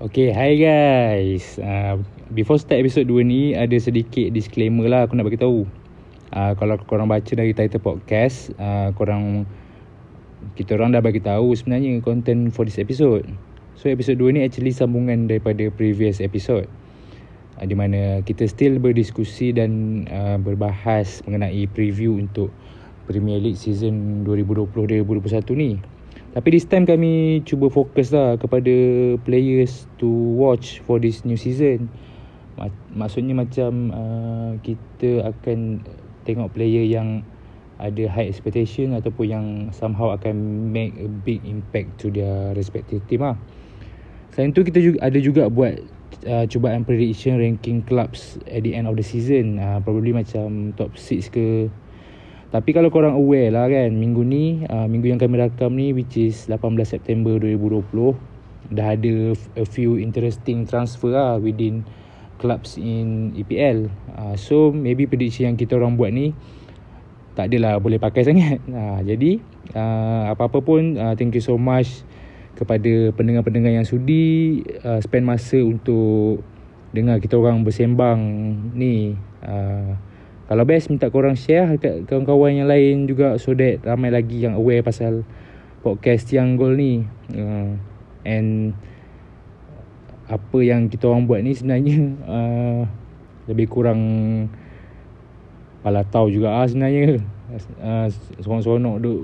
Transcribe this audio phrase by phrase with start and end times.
[0.00, 1.60] Okay, hi guys.
[1.60, 2.00] Uh,
[2.32, 5.68] before start episode 2 ni, ada sedikit disclaimer lah aku nak bagi tahu.
[6.32, 9.44] Uh, kalau korang baca dari title podcast, uh, korang
[10.56, 13.28] kita orang dah bagi tahu sebenarnya content for this episode.
[13.76, 16.64] So episode 2 ni actually sambungan daripada previous episode.
[17.60, 22.48] Uh, di mana kita still berdiskusi dan uh, berbahas mengenai preview untuk
[23.04, 25.76] Premier League season 2020-2021 ni.
[26.30, 28.70] Tapi this time kami cuba fokus lah kepada
[29.26, 30.06] players to
[30.38, 31.90] watch for this new season.
[32.94, 35.82] Maksudnya macam uh, kita akan
[36.22, 37.26] tengok player yang
[37.80, 43.24] ada high expectation ataupun yang somehow akan make a big impact to their respective team
[43.24, 43.34] lah.
[44.30, 45.82] Selain tu kita juga ada juga buat
[46.30, 49.58] uh, cubaan prediction ranking clubs at the end of the season.
[49.58, 51.66] Uh, probably macam top 6 ke
[52.50, 56.18] tapi kalau korang aware lah kan Minggu ni uh, Minggu yang kami rakam ni Which
[56.18, 59.14] is 18 September 2020 Dah ada
[59.54, 61.86] a few interesting transfer lah Within
[62.42, 63.86] clubs in EPL
[64.18, 66.34] uh, So maybe prediction yang kita orang buat ni
[67.38, 68.58] Tak adalah boleh pakai sangat.
[68.66, 69.38] Uh, Jadi
[69.78, 72.02] uh, Apa-apa pun uh, Thank you so much
[72.58, 76.42] Kepada pendengar-pendengar yang sudi uh, Spend masa untuk
[76.90, 78.18] Dengar kita orang bersembang
[78.74, 79.14] Ni.
[79.38, 80.09] Uh,
[80.50, 84.58] kalau best minta korang share dekat kawan-kawan yang lain juga so that ramai lagi yang
[84.58, 85.22] aware pasal
[85.78, 87.06] podcast yang goal ni.
[87.30, 87.78] Uh,
[88.26, 88.74] and
[90.26, 92.82] apa yang kita orang buat ni sebenarnya uh,
[93.46, 94.02] lebih kurang
[95.86, 97.22] pala tahu juga ah sebenarnya.
[97.78, 98.10] Uh,
[98.42, 99.18] seronok-seronok duk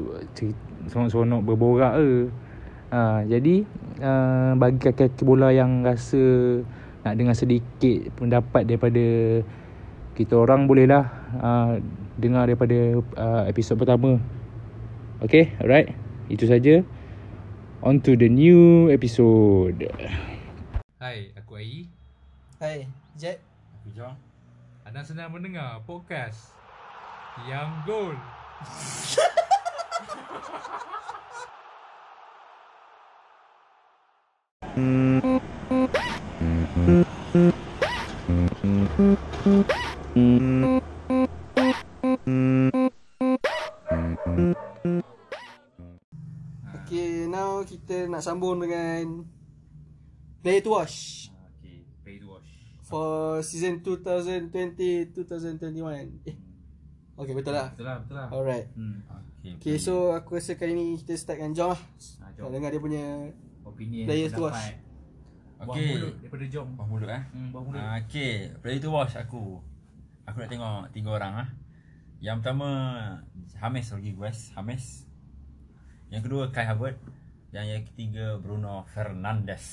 [0.87, 2.31] seronok-seronok berborak ke.
[2.95, 3.67] Uh, jadi
[3.99, 6.23] uh, bagi kaki-kaki bola yang rasa
[7.03, 9.07] nak dengar sedikit pendapat daripada
[10.17, 11.77] kita orang bolehlah uh,
[12.17, 14.17] dengar daripada uh, episod pertama.
[15.21, 15.93] Okay, alright.
[16.33, 16.81] Itu saja.
[17.85, 19.93] On to the new episode.
[20.97, 21.85] Hai, aku Ai.
[22.57, 22.89] Hai,
[23.21, 23.45] Jet.
[23.85, 24.17] Aku Jong.
[24.89, 26.57] Anda sedang mendengar podcast
[27.45, 28.17] Yang Goal.
[34.77, 35.17] Hmm.
[40.17, 40.33] Okay,
[47.29, 49.29] now kita nak sambung dengan
[50.41, 51.29] Play to Watch.
[51.61, 52.49] Okay, Play to Watch.
[52.89, 55.13] For season 2020-2021.
[56.25, 56.33] Eh.
[57.21, 57.77] Okay, betul lah.
[57.77, 58.33] Betul lah, betul lah.
[58.33, 58.73] Alright.
[58.73, 59.05] Hmm.
[59.45, 61.81] Okay, okay so aku rasa kali ni kita start dengan Jom lah.
[62.25, 63.05] Ha, dengar dia punya
[63.69, 64.81] opinion players to watch.
[65.61, 65.61] Okay.
[65.61, 66.73] Buah mulut daripada Jom.
[66.73, 67.21] Buah mulut eh.
[67.37, 67.85] Hmm, buah mulut.
[67.85, 69.61] Uh, okay, play to watch aku.
[70.27, 71.49] Aku nak tengok tiga orang ah.
[72.19, 72.69] Yang pertama
[73.63, 75.07] Hames Rodriguez, Hames.
[76.11, 77.03] Yang kedua Kai Havertz
[77.55, 79.65] dan yang ketiga Bruno Fernandes.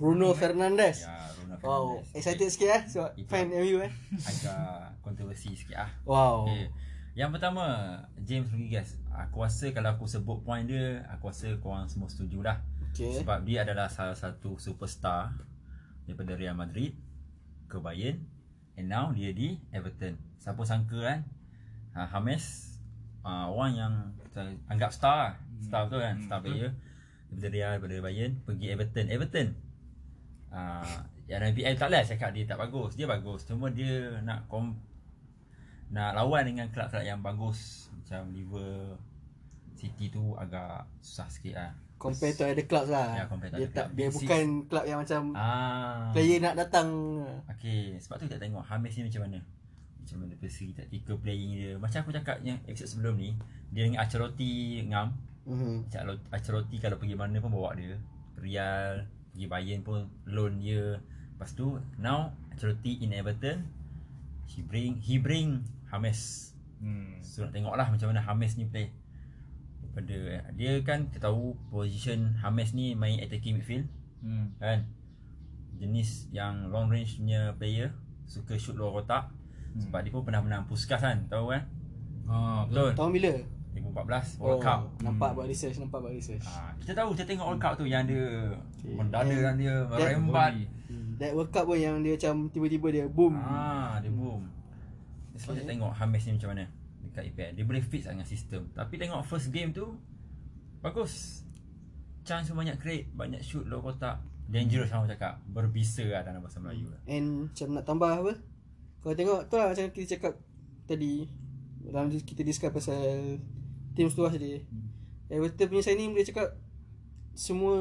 [0.00, 1.04] Bruno Fernandes.
[1.04, 1.68] Ya, Bruno Fernandes.
[1.68, 3.92] Wow, excited sikit eh sebab so, fan MU eh.
[4.24, 5.90] Agak kontroversi sikit ah.
[6.08, 6.48] Wow.
[6.48, 6.72] Okay.
[7.12, 7.64] Yang pertama
[8.24, 8.96] James Rodriguez.
[9.12, 12.64] Aku rasa kalau aku sebut point dia, aku rasa korang semua setuju lah.
[12.96, 13.20] Okay.
[13.20, 15.36] Sebab dia adalah salah satu superstar
[16.08, 16.96] daripada Real Madrid
[17.68, 18.24] ke Bayern
[18.80, 20.16] And now dia di Everton.
[20.40, 21.20] Siapa sangka kan?
[21.92, 22.80] Ha, Hames
[23.20, 23.92] uh, Orang yang
[24.72, 25.34] Anggap star lah.
[25.60, 26.16] Star betul kan?
[26.16, 26.24] Hmm.
[26.24, 26.72] Star player.
[27.28, 29.06] Daripada Real Daripada Bayern Pergi Everton.
[29.12, 29.48] Everton.
[30.48, 30.96] Uh,
[31.28, 32.96] Yang NPL tak lah cakap dia tak bagus.
[32.96, 34.72] Dia bagus Cuma dia nak kom
[35.92, 37.92] Nak lawan dengan kelab-kelab yang bagus.
[37.92, 38.96] Macam Liver
[39.76, 43.12] City tu agak susah sikit lah Compare to other clubs lah.
[43.12, 46.08] Ya, compare dia tak, dia bukan club yang macam ah.
[46.16, 46.88] player nak datang.
[47.52, 49.38] Okay, sebab tu kita tengok Hamis ni macam mana.
[50.00, 51.72] Macam mana persegi taktikal playing dia.
[51.76, 53.36] Macam aku cakap yang episode sebelum ni,
[53.68, 55.12] dia dengan Aceroti ngam.
[55.44, 55.92] Mhm.
[55.92, 58.00] Mm Aceroti kalau pergi mana pun bawa dia.
[58.40, 59.04] Real,
[59.36, 60.96] pergi Bayern pun loan dia.
[61.36, 63.68] Lepas tu, now Aceroti in Everton,
[64.48, 66.50] he bring he bring Hamis.
[66.80, 67.20] Hmm.
[67.20, 68.88] So nak tengoklah macam mana Hamis ni play
[69.90, 70.16] pada
[70.54, 73.86] dia kan kita tahu position Hames ni main attacking midfield.
[74.22, 74.54] Hmm.
[74.62, 74.86] Kan?
[75.80, 77.90] Jenis yang long range punya player
[78.28, 79.24] suka shoot luar kotak.
[79.74, 79.80] Hmm.
[79.86, 81.62] Sebab dia pun pernah menang Puskas kan, tahu kan?
[82.30, 82.90] Ha, betul.
[82.94, 83.32] Tahun bila?
[83.70, 84.80] 2014 World oh, Cup.
[85.02, 85.36] Nampak hmm.
[85.38, 86.42] buat research, nampak buat research.
[86.46, 88.94] Ha, kita tahu kita tengok World Cup tu yang dia okay.
[88.94, 90.52] mendada dan dia merembat.
[90.90, 91.18] Hmm.
[91.18, 93.34] That World Cup pun yang dia macam tiba-tiba dia boom.
[93.38, 94.46] Ah, dia boom.
[95.38, 95.62] Sebab okay.
[95.62, 96.64] kita tengok Hames ni macam mana
[97.10, 99.98] dekat EPL Dia boleh fit dengan sistem Tapi tengok first game tu
[100.80, 101.42] Bagus
[102.22, 106.90] Chance banyak create Banyak shoot low kotak Dangerous orang cakap Berbisa lah dalam bahasa Melayu
[106.90, 107.02] lah.
[107.06, 108.32] And macam nak tambah apa
[109.00, 110.34] Kau tengok tu lah macam kita cakap
[110.86, 111.26] Tadi
[111.84, 113.38] Dalam kita discuss pasal
[113.92, 114.88] Team seluas tadi hmm.
[115.30, 116.54] Everton punya signing boleh cakap
[117.34, 117.76] Semua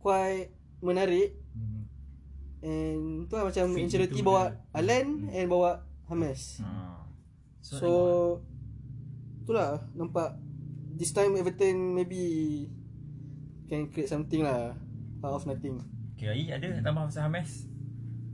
[0.00, 1.88] Quite menarik Hmm.
[2.60, 5.32] and tu lah macam Ancelotti bawa Alan Hmm.
[5.32, 6.60] and bawa James.
[6.60, 6.85] Ha.
[7.66, 7.90] So
[9.42, 10.38] itulah nampak
[10.94, 12.22] this time Everton maybe
[13.66, 14.74] can create something lah
[15.20, 15.82] out of nothing.
[16.14, 17.66] Okay, Ai ada nak tambah pasal Hames?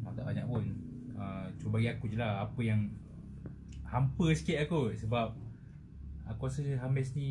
[0.05, 0.63] Ah, tak banyak pun
[1.17, 2.95] uh, Cuba bagi aku je lah Apa yang
[3.83, 5.35] Hampa sikit aku Sebab
[6.29, 7.31] Aku rasa Hames ni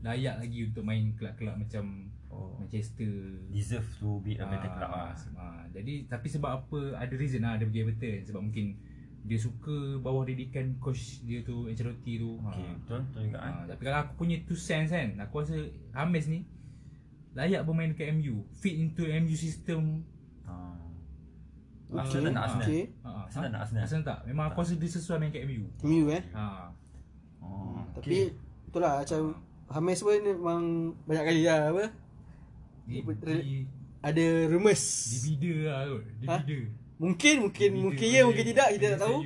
[0.00, 2.58] Layak lagi untuk main kelab-kelab macam Oh.
[2.58, 3.10] Manchester
[3.46, 5.14] Deserve to be a better Ah, club lah.
[5.34, 8.66] ah, Jadi tapi sebab apa Ada reason lah dia pergi Everton Sebab mungkin
[9.24, 12.76] Dia suka bawah didikan coach dia tu Ancelotti tu Okay, Ah.
[12.76, 13.52] betul, betul juga kan?
[13.54, 15.56] Ah, Tapi kalau aku punya two cents kan Aku rasa
[15.90, 16.44] Hames ni
[17.32, 20.04] Layak bermain dekat MU Fit into MU system
[20.44, 20.52] Ha.
[21.90, 22.64] Ah, Arsenal tak nak Arsenal?
[22.64, 22.82] Okay.
[23.00, 23.50] Ah, Arsenal ah.
[23.50, 23.82] nak Arsenal?
[23.82, 26.22] Arsenal tak Memang aku rasa dia sesuai main kat MU MU eh.
[26.30, 26.68] ha.
[27.40, 28.28] Oh, Tapi
[28.68, 29.20] itulah macam
[29.66, 30.62] James pun memang
[31.02, 31.84] banyak kali lah apa
[32.84, 33.64] Di, Apa- di,
[33.98, 34.84] ada rumours.
[35.08, 36.36] di bida lah kot Di Ha?
[36.38, 36.58] bida
[36.94, 39.18] Mungkin mungkin mungkin ya mungkin tidak kita tak tahu.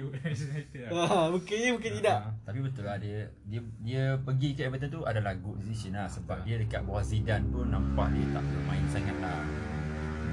[0.88, 2.18] Ha, mungkin ya mungkin tidak.
[2.48, 6.48] Tapi betul lah dia dia dia pergi ke Everton tu adalah good decision lah sebab
[6.48, 9.44] dia dekat bawah Zidane pun nampak dia tak bermain sangat lah.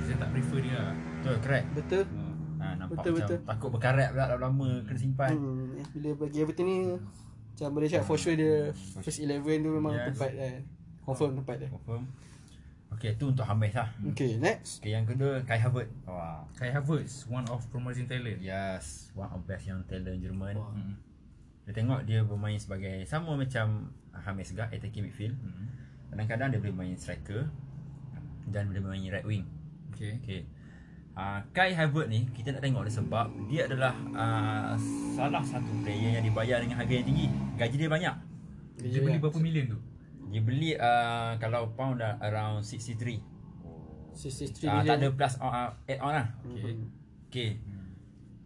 [0.06, 1.68] Saya tak prefer dia lah Betul, correct.
[1.74, 2.04] Betul.
[2.56, 3.40] Ha, nampak Betul, macam betul.
[3.44, 5.32] takut berkarat pula lama-lama kena simpan.
[5.36, 6.78] Hmm, eh, bila bagi Everton ni
[7.52, 10.06] macam boleh cakap for sure dia first 11 tu memang Yes.
[10.14, 10.56] tempat kan.
[11.04, 11.68] Confirm tempat dia.
[11.68, 12.04] Confirm.
[12.94, 13.90] Okay, tu untuk Hames lah.
[14.14, 14.80] Okay, next.
[14.80, 15.92] Okay, yang kedua Kai Havertz.
[16.06, 16.46] Wah.
[16.56, 20.56] Kai Havertz One of promising talent Yes, one of best young talent Jerman.
[20.56, 20.72] Wah.
[20.72, 20.96] Hmm.
[21.66, 25.36] Dia tengok dia bermain sebagai sama macam Hames juga attacking midfield.
[25.42, 25.68] Hmm.
[26.14, 27.50] Kadang-kadang dia boleh main striker
[28.48, 29.44] dan boleh main right wing.
[29.92, 30.42] Okay Okay.
[31.16, 34.76] Uh, Kai Havertz ni kita nak tengok dia sebab dia adalah uh,
[35.16, 37.28] salah satu player yang dibayar dengan harga yang tinggi.
[37.56, 38.16] Gaji dia banyak.
[38.84, 39.80] Dia beli berapa million tu?
[40.28, 43.22] Dia beli uh, kalau pound dah around 63.
[44.12, 45.52] 63 Uh, tak ada plus uh,
[45.84, 46.28] add on lah.
[46.46, 46.74] Okay
[47.28, 47.50] Okay.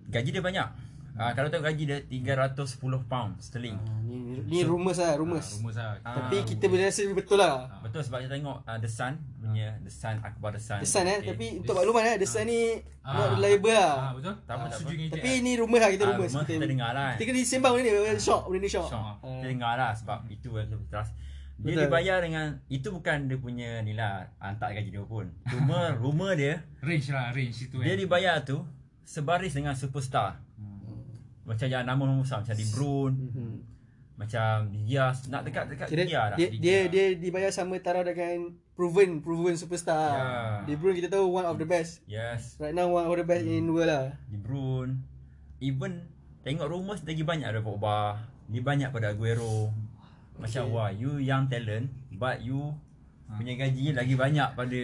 [0.10, 0.68] Gaji dia banyak.
[1.14, 3.76] Uh, kalau tengok gaji dia 310 pound sterling.
[3.78, 5.60] Ah, ni ni rumours lah, rumours.
[5.60, 7.70] Rumus lah Ah, Tapi kita boleh rasa betul lah.
[7.84, 10.80] Betul sebab kita tengok uh, The Sun punya The Sun Akbar The Sun.
[10.80, 11.28] The Sun eh, Okay.
[11.30, 12.62] tapi untuk makluman eh, The Sun ni
[13.00, 13.14] Ah.
[13.16, 13.94] not reliable lah.
[14.00, 14.34] Ah, Betul?
[14.40, 16.31] Tak apa, Ah, tak setuju dengan Tapi ni rumours lah, kita Ah, rumours.
[16.31, 17.10] rumours kita dengar lah.
[17.12, 18.90] Kita kena sembang benda ni, shock, benda ni shock.
[18.90, 19.14] Ah.
[19.22, 21.12] Kita dengar lah sebab itu yang kita trust.
[21.59, 21.83] Dia Betul.
[21.85, 25.27] dibayar dengan itu bukan dia punya ni lah hantar gaji dia pun.
[25.45, 28.63] Cuma rumor dia Range lah range itu dia kan dibayar tu
[29.03, 30.39] sebaris dengan superstar.
[31.44, 33.56] Macam yang nama-nama besar macam De Bruyne, Mhm.
[34.15, 36.38] macam Diaz nak dekat dekat Kira dia lah.
[36.38, 40.63] dia, dia dia dibayar sama taraf dengan proven proven superstar.
[40.63, 42.00] De Bruyne kita tahu one of the best.
[42.06, 44.15] Yes, Right now one of the best in world lah.
[44.25, 45.01] De Bruyne.
[45.57, 46.07] Even
[46.39, 48.15] tengok rumors lagi banyak ada Pogba,
[48.45, 49.75] dia banyak pada Aguero.
[50.39, 50.71] Macam Okay.
[50.71, 52.71] wah, you young talent but you
[53.30, 54.81] punya gaji lagi banyak pada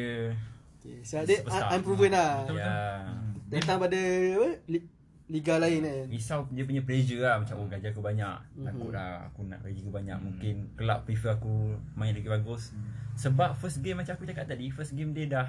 [0.77, 1.01] Okay.
[1.01, 1.41] So dia
[1.71, 2.45] unproven lah.
[2.45, 3.01] Betul, ya.
[3.47, 4.49] Datang pada apa?
[4.67, 4.89] Li-
[5.25, 6.05] liga lain kan.
[6.05, 8.61] Risau dia punya pressure lah Macam oh gaji aku banyak Mhm.
[8.63, 11.49] Takut lah aku nak gaji aku banyak Mungkin kelab prefer aku
[11.95, 12.69] main lagi bagus
[13.15, 15.47] Sebab first game macam aku cakap tadi First game dia dah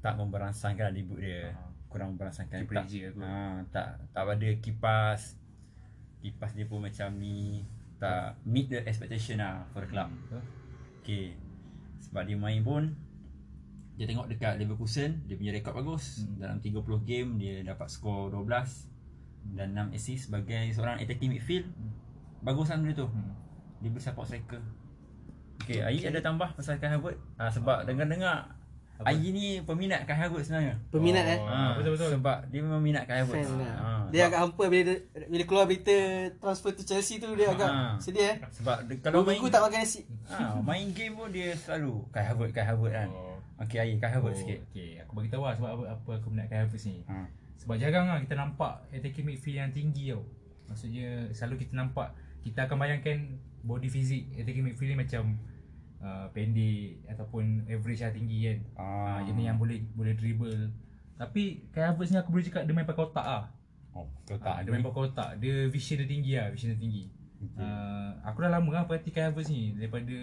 [0.00, 1.70] Tak memberangsangkan lah debut dia Ah.
[1.86, 3.20] Kurang memberangsangkan Dia pressure tak, aku.
[3.22, 3.34] ha,
[3.70, 5.20] tak, tak ada kipas
[6.18, 7.62] Kipas dia pun macam ni
[8.04, 10.42] Tak meet the expectation lah for the club Betul.
[11.00, 11.32] Okay
[12.00, 12.92] Sebab dia main pun
[13.96, 16.36] Dia tengok dekat Leverkusen Dia punya rekod bagus Hmm.
[16.36, 18.44] Dalam 30 game Dia dapat skor 12
[19.52, 21.64] Dan 6 assist Sebagai seorang attacking midfield
[22.40, 23.32] Bagus lah benda tu Hmm.
[23.80, 24.60] Dia boleh support striker
[25.64, 25.88] Okay, okay.
[25.96, 28.63] Ayi ada tambah pasal Kai Havertz ha, Sebab dengar-dengar Apa?
[29.04, 31.36] Ayi ni peminat Kai Havertz sebenarnya Peminat eh.
[31.36, 32.10] Oh, ha, betul-betul.
[32.14, 33.74] Sebab dia memang minat Kai Fan lah.
[33.74, 34.92] ha, Dia sebab- agak hampa bila
[35.26, 35.96] bila keluar berita
[36.34, 37.94] transfer to Chelsea tu dia agak Ah.
[37.96, 38.36] sedih eh.
[38.50, 40.00] Sebab dia, Kalau kalau main minggu tak makan nasi.
[40.26, 43.36] ha, Main game pun dia selalu Kai Havertz, Kai Havertz kan Oh.
[43.56, 46.26] Okay Ayi, Kai Havertz Oh, sikit Okay, aku bagi tahu lah sebab apa, apa aku
[46.28, 47.04] minat Kai Havertz ni.
[47.04, 47.28] ha.
[47.56, 50.24] Sebab jarang lah kita nampak attacking midfield yang tinggi tau.
[50.66, 53.18] Maksudnya selalu kita nampak kita akan bayangkan
[53.62, 55.22] body physique attacking midfield ni macam
[56.04, 58.58] uh, pendek ataupun average lah tinggi kan.
[58.76, 58.84] Ah.
[58.84, 60.68] Ah, jenis yang boleh boleh dribble.
[61.14, 63.44] Tapi Kai Havertz ni aku boleh cakap dia main pakai otak ah.
[63.90, 65.30] Oh, Ah, tak dia main pakai otak.
[65.38, 67.04] Dia vision dia tinggi lah, vision dia tinggi.
[67.36, 67.60] Okay.
[67.60, 70.16] Uh, aku dah lama lah perhati Kai Havertz ni daripada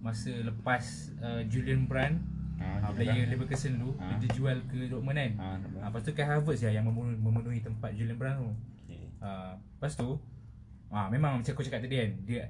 [0.00, 0.84] masa lepas
[1.18, 2.18] uh, Julian Brand
[2.56, 4.06] Ah, uh, dia player dah- Leverkusen tu Ah.
[4.12, 5.32] dia terjual ke Dortmund kan.
[5.36, 5.54] Ah.
[5.78, 8.50] Ah, lepas tu Kai Havertz lah yang memenuhi, memenuhi tempat Julian Brand tu.
[8.84, 9.06] Okay.
[9.18, 10.18] Ah, lepas tu
[10.88, 12.42] ah, memang macam aku cakap tadi kan dia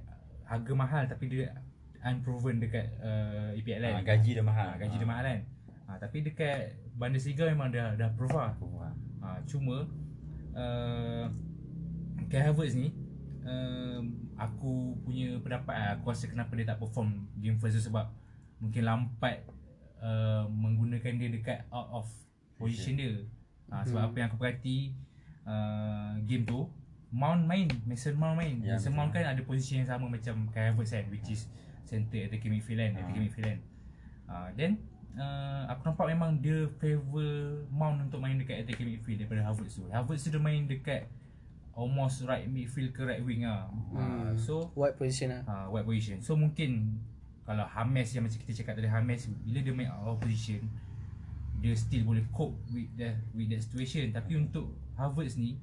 [0.44, 1.52] harga mahal tapi dia
[2.02, 3.94] unproven dekat uh, EPL kan.
[3.98, 4.68] Ah, gaji dia mahal.
[4.74, 5.40] Ah, gaji dia mahal kan.
[5.86, 8.52] Ah, tapi dekat Bundesliga memang dah dah prove lah.
[8.82, 8.92] Ah.
[9.22, 9.86] Ha, cuma
[10.58, 11.24] uh,
[12.26, 12.90] Kai Havertz ni
[13.46, 14.02] um,
[14.34, 18.10] aku punya pendapat lah, aku rasa kenapa dia tak perform game first tu sebab
[18.58, 19.46] mungkin Lampard
[20.02, 22.06] uh, mengguna gunakan dia dekat out of
[22.58, 23.14] position dia.
[23.70, 24.08] Ha, sebab Hmm.
[24.10, 24.78] apa yang aku perhati
[25.46, 26.66] uh, game tu
[27.12, 28.56] Mount main, Mason Mount main.
[28.64, 31.44] Ya, Mason Mount kan ada position yang sama macam Kai Havertz kan which is
[31.84, 32.98] center attacking midfield kan, Ah.
[33.00, 33.60] attacking midfield kan.
[34.26, 34.72] Uh, then
[35.14, 37.28] uh, aku nampak memang dia favour
[37.68, 39.84] Mount untuk main dekat attacking midfield daripada Havertz tu.
[39.88, 41.04] Havertz tu dia main dekat
[41.72, 43.68] almost right midfield ke right wing ah.
[43.92, 44.36] Uh, Hmm.
[44.36, 45.42] so Wide position lah.
[45.44, 46.20] uh, wide position.
[46.20, 47.00] So mungkin
[47.42, 50.62] kalau Hames yang macam kita cakap tadi Hames bila dia main out of position
[51.58, 55.58] dia still boleh cope with that with that situation tapi untuk Havertz ni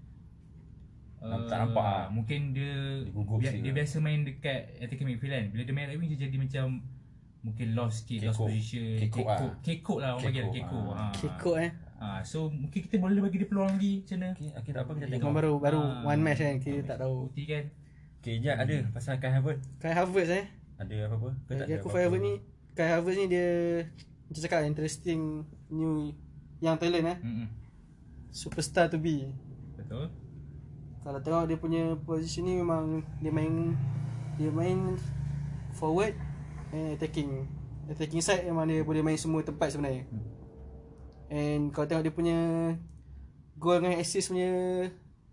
[1.21, 2.05] Nampak- tak nampak ah.
[2.07, 2.73] mungkin dia
[3.03, 3.73] Dia dia, lah.
[3.75, 6.65] biasa main dekat attacking midfield kan bila dia main right wing dia jadi macam
[7.39, 8.47] mungkin lost sikit lost Kekok.
[8.47, 9.39] position Kekok lah.
[9.59, 10.95] kekok lah orang panggil Kekok, kekok ah.
[10.97, 11.05] ha.
[11.13, 11.71] Kekok eh.
[11.97, 12.07] ha.
[12.21, 15.05] so mungkin kita boleh bagi dia peluang lagi macam mana Okay, okay tak apa kita
[15.09, 15.31] tengok.
[15.33, 16.03] Baru baru Ah.
[16.05, 17.27] one match kan kita tak tahu.
[17.27, 17.65] bukti kan
[18.19, 19.63] Okay, Jad ada pasal Kai Havertz.
[19.77, 20.45] Kai Havertz eh.
[20.75, 21.29] Ada apa-apa?
[21.41, 21.87] Ke tak ada aku?
[21.89, 22.33] Kai Havertz ni
[22.73, 23.47] Kai Havertz ni dia
[24.25, 25.21] macam cakap interesting
[25.69, 26.11] new
[26.57, 27.17] young talent eh.
[27.17, 27.47] Mm-mm.
[28.29, 29.27] Superstar to be.
[29.73, 30.07] betul
[30.99, 33.73] Kalau tengok dia punya position ni memang dia main
[34.35, 34.99] dia main
[35.75, 36.15] forward
[36.75, 37.47] and attacking.
[37.89, 40.05] Attacking side memang dia boleh main semua tempat sebenarnya.
[41.31, 42.39] And kalau tengok dia punya
[43.59, 44.51] goal dengan assist punya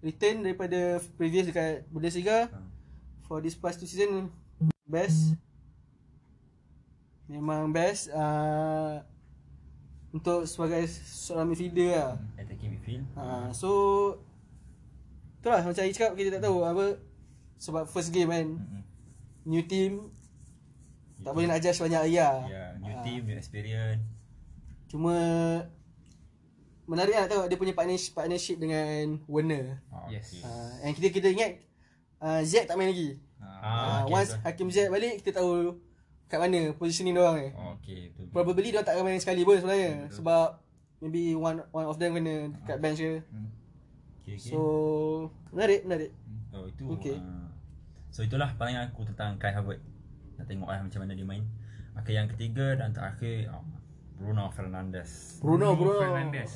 [0.03, 2.59] return daripada previous dekat Bundesliga Ha.
[3.27, 4.31] for this past two season
[4.87, 5.35] best.
[7.27, 9.03] Memang best uh,
[10.15, 12.15] untuk sebagai seorang midfielder lah.
[12.39, 13.03] Attacking midfield.
[13.19, 13.71] Ha, so
[15.47, 16.99] Itulah macam Ayi cakap kita tak tahu apa
[17.57, 18.83] Sebab first game kan Mm-mm.
[19.47, 20.11] New team
[21.23, 22.99] Tak boleh nak judge banyak ayah Ya, new Ah.
[23.01, 24.03] team, new experience.
[24.87, 25.15] Cuma
[26.83, 30.35] Menarik lah tengok dia punya partnership, partnership dengan Werner Ah, Yes.
[30.35, 30.43] okay.
[30.43, 31.63] uh, And kita kita ingat
[32.19, 33.47] uh, Z tak main lagi ha.
[33.47, 34.43] Ah, uh, okay, Once betul.
[34.45, 35.79] Hakim Z balik kita tahu
[36.27, 38.35] Kat mana positioning dia orang ni Oh, okay, betul.
[38.35, 40.15] Probably dia tak akan main sekali pun sebenarnya Betul.
[40.17, 40.47] Sebab
[40.97, 43.23] Maybe one one of them kena dekat bench ke
[44.27, 44.51] Okay, okay.
[44.51, 46.11] So Menarik menarik.
[46.51, 47.15] Oh itu Okay.
[47.15, 47.47] uh,
[48.11, 49.87] So itulah pandangan aku tentang Kai Havertz
[50.35, 51.47] Nak tengok lah macam mana dia main.
[51.95, 53.63] Okay yang ketiga dan terakhir uh,
[54.19, 55.39] Bruno Fernandes.
[55.39, 56.53] Bruno Bruno Fernandes.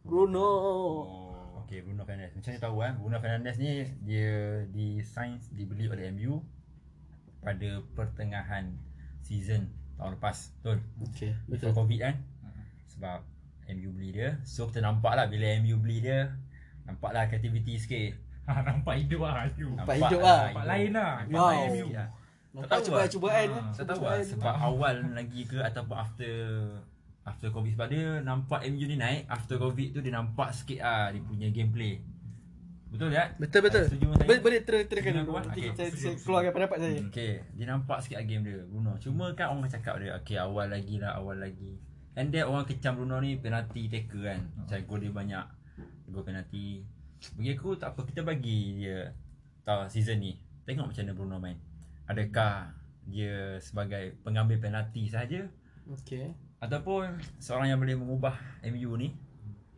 [0.00, 0.40] Bruno.
[0.40, 2.32] Oh, okay Bruno Fernandes.
[2.32, 6.40] Macam ni tahu kan Bruno Fernandes ni Dia di sign Dibeli oleh MU
[7.44, 8.72] Pada pertengahan
[9.20, 9.68] Season
[10.00, 10.56] Tahun lepas.
[10.64, 10.80] Betul?
[11.12, 12.16] Okay Before Covid kan?
[12.96, 13.20] Sebab
[13.68, 14.40] MU beli dia.
[14.48, 16.32] So kita nampak lah Bila MU beli dia
[16.90, 18.12] Nampak lah kreativiti sikit
[18.50, 19.78] Ha, nampak hidup lah hidup.
[19.78, 20.40] Nampak hidup lah.
[20.50, 21.12] Nampak lain lah.
[21.22, 21.50] Nampak Wow.
[21.54, 22.08] lain sikit lah.
[22.50, 23.08] Nampak Tak tahu cuba lah.
[23.14, 23.62] cubaan Ah, eh.
[23.78, 26.32] Tak tahu lah sebab awal lagi ke ataupun after
[27.22, 31.14] after covid sebab dia nampak MU ni naik after covid tu dia nampak sikit ah
[31.14, 32.02] dia punya gameplay.
[32.90, 33.38] Betul tak?
[33.38, 33.84] Betul betul.
[34.26, 35.38] Boleh boleh ter terangkan dulu.
[35.38, 35.94] aku, Nanti okay.
[35.94, 36.98] saya keluarkan pendapat saya.
[36.98, 38.98] Hmm, okay, dia nampak sikit lah game dia Bruno.
[38.98, 41.78] Cuma kan orang cakap dia okay awal lagi lah awal lagi.
[42.18, 44.42] And then orang kecam Bruno ni penalty taker kan.
[44.58, 45.44] Macam gol dia banyak.
[46.10, 46.82] Gol penalty.
[47.38, 49.14] Bagi aku tak apa kita bagi dia
[49.64, 50.36] tahu season ni.
[50.66, 51.58] Tengok macam mana Bruno main.
[52.10, 52.74] Adakah
[53.06, 55.46] dia sebagai pengambil penalty saja
[55.90, 56.30] Okay.
[56.62, 59.10] ataupun seorang yang boleh mengubah MU ni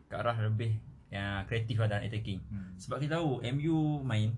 [0.05, 0.77] ke arah lebih
[1.09, 2.37] yang kreatif lah dalam attacking.
[2.53, 2.77] Hmm.
[2.77, 4.29] Sebab kita tahu MU main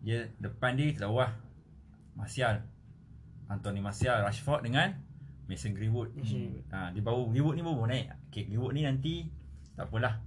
[0.00, 1.32] dia depan dia kita tahu lah
[2.16, 2.60] Martial,
[3.48, 4.92] Anthony Martial, Rashford dengan
[5.48, 6.12] Mason Greenwood.
[6.16, 8.06] Mason Ha, di bawah Greenwood ni baru naik.
[8.28, 9.24] Okay, Greenwood ni nanti
[9.76, 10.20] tak apalah.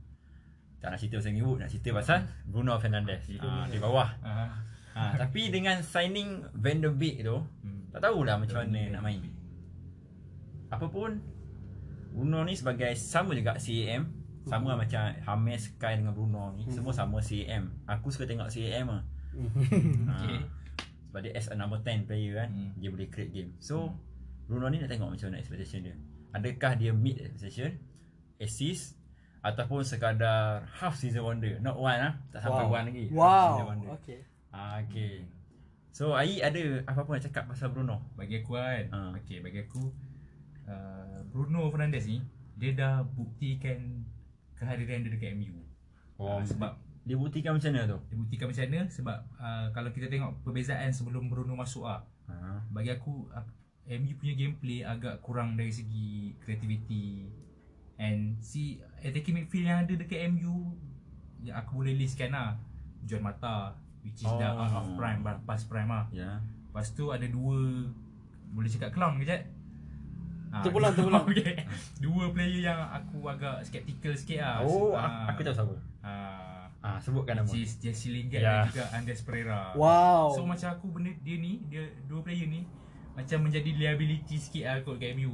[0.84, 3.24] Tak nak cerita pasal Greenwood, nak cerita pasal Bruno Fernandes.
[3.40, 4.10] Ha, di bawah.
[4.20, 4.52] Ah.
[4.94, 7.88] Ha, tapi dengan signing Van der Beek tu, Hmm.
[7.90, 9.24] tak tahulah macam mana nak main.
[10.68, 11.24] Apa pun
[12.12, 14.06] Bruno ni sebagai sama juga CAM
[14.44, 18.92] sama lah macam Hames Kai dengan Bruno ni semua sama CAM aku suka tengok CAM
[18.92, 19.04] lah
[20.04, 20.40] ha, Okay.
[21.08, 22.70] sebab dia as a number 10 player kan Hmm.
[22.76, 23.96] dia boleh create game so
[24.44, 25.96] Bruno ni nak tengok macam mana expectation dia
[26.34, 27.80] adakah dia meet expectation
[28.38, 29.00] assist
[29.44, 32.74] ataupun sekadar half season wonder not one lah tak sampai Wow.
[32.74, 33.44] one lagi half Wow.
[33.52, 34.20] season wonder Okay.
[34.50, 35.14] ah, okay
[35.92, 38.84] so Ai ada apa-apa nak cakap pasal Bruno Bagi aku kan.
[38.90, 39.12] Ah.
[39.14, 39.94] Okay, bagi aku
[40.66, 42.24] uh, Bruno Fernandes ni
[42.56, 44.06] dia dah buktikan
[44.54, 45.58] kehadiran dia dekat MU.
[46.16, 46.72] oh, Ah, sebab
[47.04, 50.88] dia buktikan macam mana tu dia buktikan macam mana sebab uh, kalau kita tengok perbezaan
[50.88, 52.64] sebelum Bruno masuk ah ha.
[52.72, 53.44] bagi aku uh,
[53.92, 57.28] MU punya gameplay agak kurang dari segi creativity
[57.96, 58.62] and si
[59.00, 60.74] attacking midfield yang ada dekat MU
[61.40, 62.56] yang aku boleh listkan lah
[63.04, 64.36] John Mata which is oh.
[64.36, 64.96] dah out of Oh.
[64.96, 67.86] prime bar- past prime lah ya lepas tu ada dua
[68.50, 69.44] boleh cakap clown ke Jad?
[70.50, 71.26] Ah, Terpulang, dua- terpulang.
[71.26, 71.66] okay.
[71.98, 76.98] Dua player yang aku agak skeptical sikit lah oh Ah, aku tahu siapa ah, ah
[76.98, 78.62] sebutkan nama Which is Jesse Lingard Ya.
[78.62, 80.32] dan juga Andres Pereira Wow.
[80.32, 82.66] So macam aku benda dia ni Dia dua player ni
[83.12, 85.34] Macam menjadi liability sikit lah kot kat MU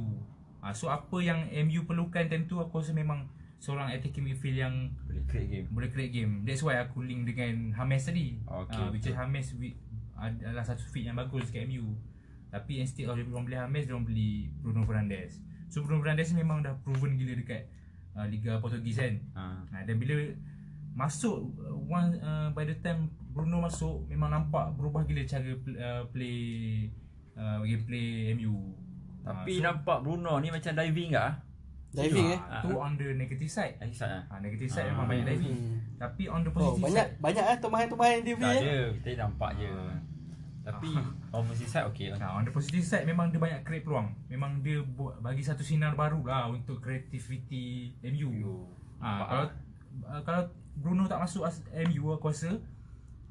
[0.60, 3.24] Ah, so apa yang MU perlukan time tu aku rasa memang
[3.56, 4.74] seorang attacking midfield yang
[5.04, 5.66] Boleh create game.
[5.68, 6.32] boleh create game.
[6.42, 8.40] That's why aku link dengan Hames tadi.
[8.40, 9.12] Okay, Ah, which is.
[9.12, 9.76] Hames wi-
[10.14, 11.96] adalah satu fit yang bagus dekat MU.
[12.48, 15.40] Tapi instead of dia orang beli Hames, dia orang beli Bruno Fernandes.
[15.68, 17.68] So Bruno Fernandes ni memang dah proven gila dekat
[18.12, 19.14] uh, Liga Portugis kan.
[19.32, 19.44] Ha.
[19.70, 20.18] Ha, dan bila
[20.90, 26.02] masuk uh, one uh, by the time Bruno masuk memang nampak berubah gila cara uh,
[26.10, 26.90] play
[27.32, 28.74] uh, gameplay MU.
[29.20, 31.20] Tapi Ah, nampak Bruno ni macam diving ke?
[31.20, 31.32] ah?
[31.90, 32.40] Diving eh.
[32.40, 33.74] ah, tu on the negative side.
[33.76, 34.22] Lagi side ah.
[34.26, 34.92] Ha, negative side Ah.
[34.92, 35.54] memang banyak diving.
[35.54, 35.76] Hmm.
[35.96, 38.50] Tapi on the Oh, positive banyak side banyak ah tomahan-tomahan dia Tak punya.
[38.50, 38.60] eh.
[38.60, 39.70] ada, kita nampak je.
[40.60, 40.88] Tapi
[41.30, 42.18] opposite side okey lah.
[42.18, 44.12] Nah, on the positive side memang dia banyak create peluang.
[44.26, 48.68] Memang dia buat bagi satu sinar baru lah untuk creativity MU.
[48.98, 49.50] Ha, Nampak kalau lah.
[50.22, 52.54] kalau Bruno tak masuk as MU aku rasa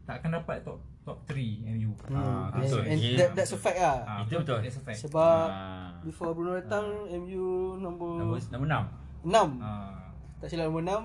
[0.03, 1.89] tak akan dapat top top 3 MU.
[2.06, 2.13] Ah,
[2.51, 2.62] Hmm.
[2.62, 2.82] betul.
[2.82, 3.18] And, and Yeah.
[3.18, 3.98] that, that's a fact lah.
[4.00, 4.60] Ha, Itu betul.
[4.62, 4.98] That's a fact.
[5.01, 5.89] Sebab Ah.
[6.01, 8.86] before Bruno datang MU Nombor nombor nombor 6.
[9.25, 9.50] 6.
[9.60, 9.72] Ha.
[10.38, 11.01] Tak silap nombor 6.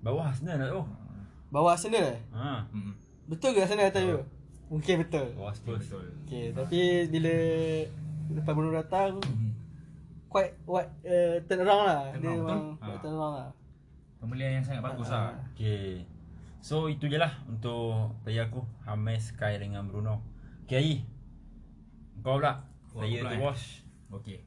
[0.00, 0.82] Bawah Arsenal lah tu.
[1.48, 2.18] Bawah Arsenal eh?
[2.32, 2.62] Ha.
[2.64, 2.94] Hmm.
[3.24, 4.20] Betul ke Arsenal datang you?
[4.68, 5.26] Mungkin betul.
[5.34, 5.82] Bawah Betul Spurs.
[5.84, 6.06] betul.
[6.24, 7.34] Okay, tapi bila
[8.32, 9.18] lepas Bruno datang
[10.26, 12.02] quite what uh, turn around lah.
[12.08, 12.80] Turn Dia around, memang betul?
[12.80, 13.02] buat Ha.
[13.02, 13.50] turn around lah.
[14.16, 15.12] Pembelian yang sangat bagus Ah.
[15.12, 15.34] lah.
[15.52, 16.06] Okay.
[16.62, 18.62] So itu je lah untuk player aku.
[18.86, 20.22] Hames, Sky dengan Bruno.
[20.62, 20.96] Okay Ai.
[22.22, 22.62] Kau pula.
[22.94, 23.42] Oh, Player to eh.
[23.42, 23.82] watch.
[24.14, 24.46] Okay.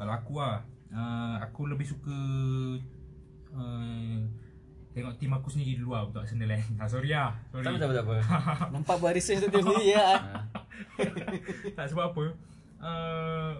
[0.00, 0.64] Kalau aku lah,
[0.96, 2.16] uh, aku lebih suka
[3.52, 4.16] uh,
[4.96, 6.64] tengok tim aku sendiri dulu lah untuk Arsenal eh.
[6.80, 7.36] Ah, sorry lah.
[7.52, 7.68] Sorry.
[7.68, 8.16] Tak apa tak apa.
[8.72, 10.08] Nampak buat research untuk dia sendiri ya.
[10.08, 10.40] Ha.
[11.76, 12.24] tak sebab apa.
[12.80, 13.52] Uh,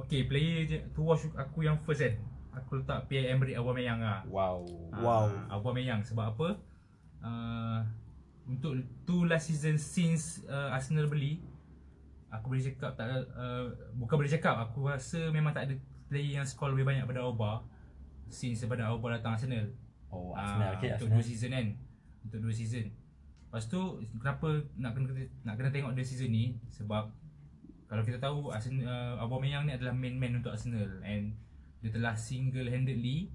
[0.00, 2.16] okay, player je to watch aku yang first kan.
[2.56, 4.24] Aku letak Pierre-Emerick Aubameyang lah.
[4.32, 4.64] Wow.
[4.96, 5.28] Wow.
[5.28, 6.56] Uh, Aubameyang sebab apa?
[7.22, 7.80] Uh,
[8.44, 8.74] untuk
[9.06, 11.38] two last season since uh, Arsenal beli
[12.28, 15.74] aku boleh cakap tak uh, bukan boleh cakap aku rasa memang tak ada
[16.10, 17.62] player yang score lebih banyak pada Auba
[18.26, 19.70] since daripada Auba datang Arsenal.
[20.10, 20.66] Oh Arsenal.
[20.66, 21.14] Ah, Okay untuk Arsenal.
[21.14, 21.66] dua season kan.
[22.24, 22.86] Untuk dua season.
[23.46, 23.80] Lepas tu
[24.18, 25.06] kenapa nak kena
[25.44, 27.06] nak kena tengok dua season ni sebab
[27.86, 31.36] kalau kita tahu Arsenal uh, Aubameyang ni adalah main man untuk Arsenal and
[31.78, 33.30] dia telah single handedly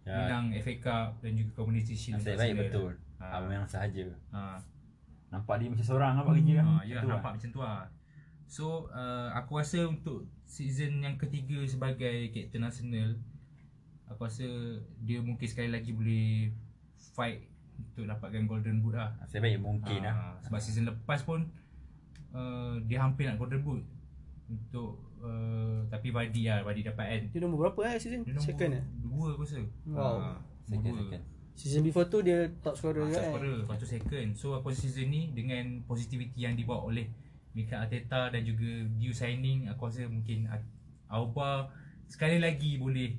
[0.00, 0.16] Ya.
[0.16, 2.96] menang FA Cup dan juga Community Shield Nasib baik betul.
[3.20, 3.38] Ha.
[3.38, 4.08] Abang yang sahaja.
[4.32, 4.58] Ha.
[5.30, 6.66] Nampak dia macam seorang lah buat kerja kan.
[6.66, 7.86] Ha, ya nampak macam tu lah.
[8.50, 13.14] So uh, aku rasa untuk season yang ketiga sebagai captain Arsenal
[14.10, 14.46] aku rasa
[15.06, 16.50] dia mungkin sekali lagi boleh
[17.14, 17.46] fight
[17.78, 19.14] untuk dapatkan golden boot lah.
[19.22, 20.14] Nasib baik mungkin lah.
[20.18, 21.46] Ah, Sebab season lepas pun
[22.34, 23.82] uh, dia hampir nak golden boot
[24.50, 27.22] untuk uh, tapi Vardy lah Vardy dapat kan.
[27.30, 28.26] Dia nombor berapa eh season?
[28.26, 28.84] Dia nombor Second eh?
[28.98, 29.62] Dua aku rasa.
[29.86, 30.14] Wow.
[30.18, 31.22] Ah, Second, second.
[31.60, 34.28] Season before tu dia top scorer Ah, juga top scorer, lepas tu second.
[34.32, 37.04] So aku rasa season ni dengan positivity yang dibawa oleh
[37.52, 38.64] Mikel Arteta dan juga
[38.96, 40.48] due signing aku rasa mungkin
[41.04, 41.68] Auba
[42.06, 43.12] sekali lagi boleh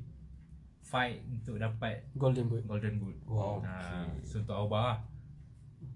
[0.82, 2.64] fight untuk dapat Golden Boot.
[2.66, 3.18] golden boot.
[3.30, 3.62] Wow.
[3.62, 4.98] Ah, so untuk Auba lah.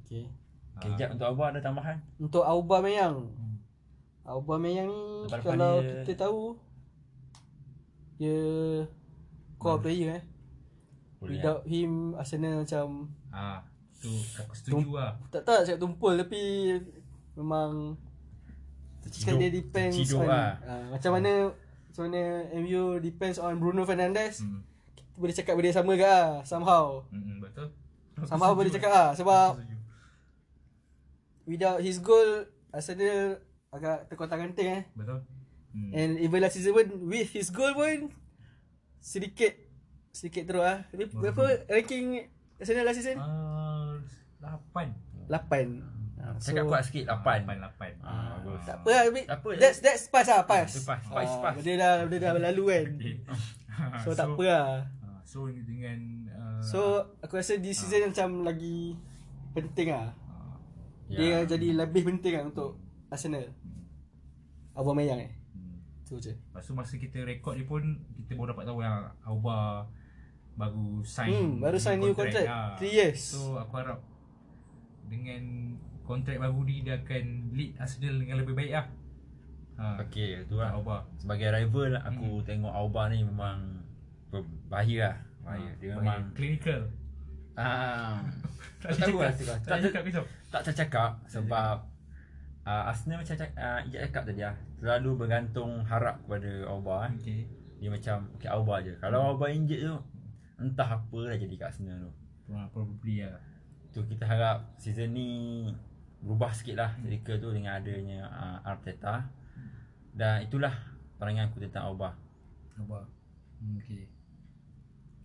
[0.06, 0.30] Okay.
[0.76, 1.98] Okay, jap untuk Abah ada tambahan.
[2.20, 3.32] Untuk Aubameyang.
[4.28, 6.42] Aubameyang ni Lepas-lepas kalau dia- kita tahu
[8.16, 8.40] dia
[9.56, 10.24] core player eh.
[11.26, 12.86] Boleh Without him Arsenal macam
[13.30, 13.60] Ah,
[13.96, 15.12] tu aku setuju lah.
[15.28, 16.42] tak tak cakap tumpul tapi
[17.34, 17.98] memang
[19.22, 20.58] Kan dia depends terciduk on lah.
[20.62, 21.32] uh, macam mana
[21.88, 22.22] macam mana
[22.56, 24.42] MU depends on Bruno Fernandes.
[24.42, 24.66] Hmm.
[24.92, 27.06] Kita boleh cakap benda sama ke lah, somehow.
[27.08, 27.70] Hmm, betul.
[28.30, 29.60] Somehow boleh cakap lah sebab
[31.46, 34.84] without his goal Arsenal agak terkotak-kanting eh.
[34.92, 35.20] Betul.
[35.70, 35.92] Hmm.
[35.92, 38.12] And even last season pun with his goal pun
[38.98, 39.54] sedikit
[40.16, 40.80] sedikit teruk ah.
[40.88, 42.24] Tapi berapa ranking
[42.56, 43.20] Arsenal last season?
[43.20, 44.00] Ah,
[44.40, 44.96] lapan.
[45.28, 45.84] 8.
[46.16, 47.44] Ah, Cakap kuat sikit 8.
[47.44, 47.92] Lapan, lapan.
[48.00, 48.64] Ah, bagus.
[48.64, 50.72] Tak apa lah, tapi Tak apa, that's that's pass lah, pass.
[50.72, 51.56] Itu pass, pass, Ah, pass.
[51.60, 52.86] Benda dah benda dah berlalu kan.
[52.96, 53.16] Okay.
[54.02, 54.70] So, tak apa lah.
[55.04, 56.00] Ah, so dengan
[56.32, 56.80] uh, So
[57.20, 58.96] aku rasa this season macam lagi
[59.52, 60.16] penting lah.
[60.16, 60.56] ah,
[61.12, 61.46] Dia Ya.
[61.46, 63.52] jadi lebih penting lah untuk Arsenal.
[64.72, 65.32] Aubameyang eh.
[65.52, 65.76] hmm.
[66.04, 66.32] Tu je.
[66.32, 67.84] Lepas tu masa kita rekod ni pun
[68.16, 69.88] kita baru dapat tahu yang Auba
[70.56, 72.48] baru sign Hmm, baru sign new contract.
[72.48, 72.76] Ah.
[72.76, 73.20] Three years.
[73.36, 74.00] So aku harap
[75.06, 78.88] dengan kontrak baru ni dia akan lead Arsenal dengan lebih baik lah.
[79.76, 80.00] Ha.
[80.02, 80.72] Okey, tu lah.
[80.72, 81.04] Auba.
[81.18, 83.84] Sebagai rival aku tengok Auba ni memang
[84.30, 85.18] berbahaya lah.
[85.44, 85.68] Bahaya.
[85.68, 86.82] Ah, Dia memang clinical.
[87.54, 88.18] ah
[88.80, 89.58] Tak tahu lah, cakap.
[89.58, 90.26] tak- Tak cakap kisah.
[90.48, 91.76] tak tercakap sebab
[92.64, 97.14] uh, Arsenal macam cak, uh, Ijat cakap tadi lah Terlalu bergantung harap kepada Auba eh.
[97.18, 97.40] Okay.
[97.78, 99.96] Dia macam Okay Auba je Kalau Auba injet tu
[100.56, 102.12] Entah apa dah jadi kat Arsenal tu.
[102.48, 103.42] Probably lah.
[103.92, 105.30] Tu kita harap season ni
[106.20, 109.32] Berubah sikit lah Ketika tu dengan adanya uh, Arteta.
[110.12, 110.74] Dan itulah
[111.16, 112.12] Pandangan aku tentang Auba.
[112.76, 113.08] Nampak
[113.64, 114.04] hmm, Okay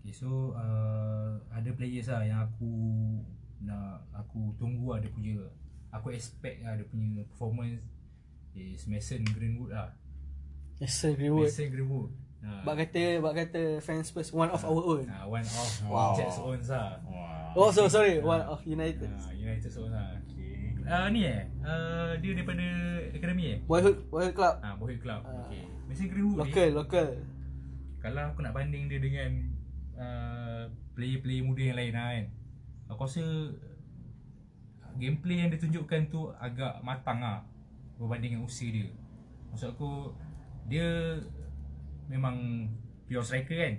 [0.00, 2.72] Okay so uh, Ada players lah yang aku
[3.66, 5.36] Nak Aku tunggu lah dia punya
[5.90, 7.82] Aku expect lah dia punya performance
[8.54, 9.94] Is Mason Greenwood lah.
[10.82, 11.46] Mason Greenwood.
[11.46, 12.10] Mason Greenwood
[12.40, 12.62] ha.
[12.62, 15.05] Bak kata bak kata fans first one of our own.
[15.05, 16.12] ha, One of Wow.
[16.14, 17.53] Jets own lah Wah.
[17.53, 19.09] Oh so sorry, one of United.
[19.09, 20.72] ha, United own lah Okay.
[20.87, 22.64] uh, Ni eh uh, Dia daripada
[23.11, 24.55] Academy eh Boyhood Boyhood Club.
[24.61, 25.20] Ah, Bohemian Club.
[25.22, 25.46] Ah.
[25.46, 25.62] Okay.
[25.85, 27.09] Mason Greenwood Local, ni local.
[27.98, 29.31] kalau aku nak banding dia dengan
[29.94, 32.26] uh, player-player muda yang lain lah kan.
[32.88, 33.20] Aku rasa
[34.96, 37.42] gameplay yang dia tunjukkan tu agak matang lah
[37.96, 38.88] berbanding dengan usia dia.
[39.50, 40.12] Maksud aku
[40.64, 41.18] dia
[42.11, 42.66] memang
[43.07, 43.75] pure striker kan.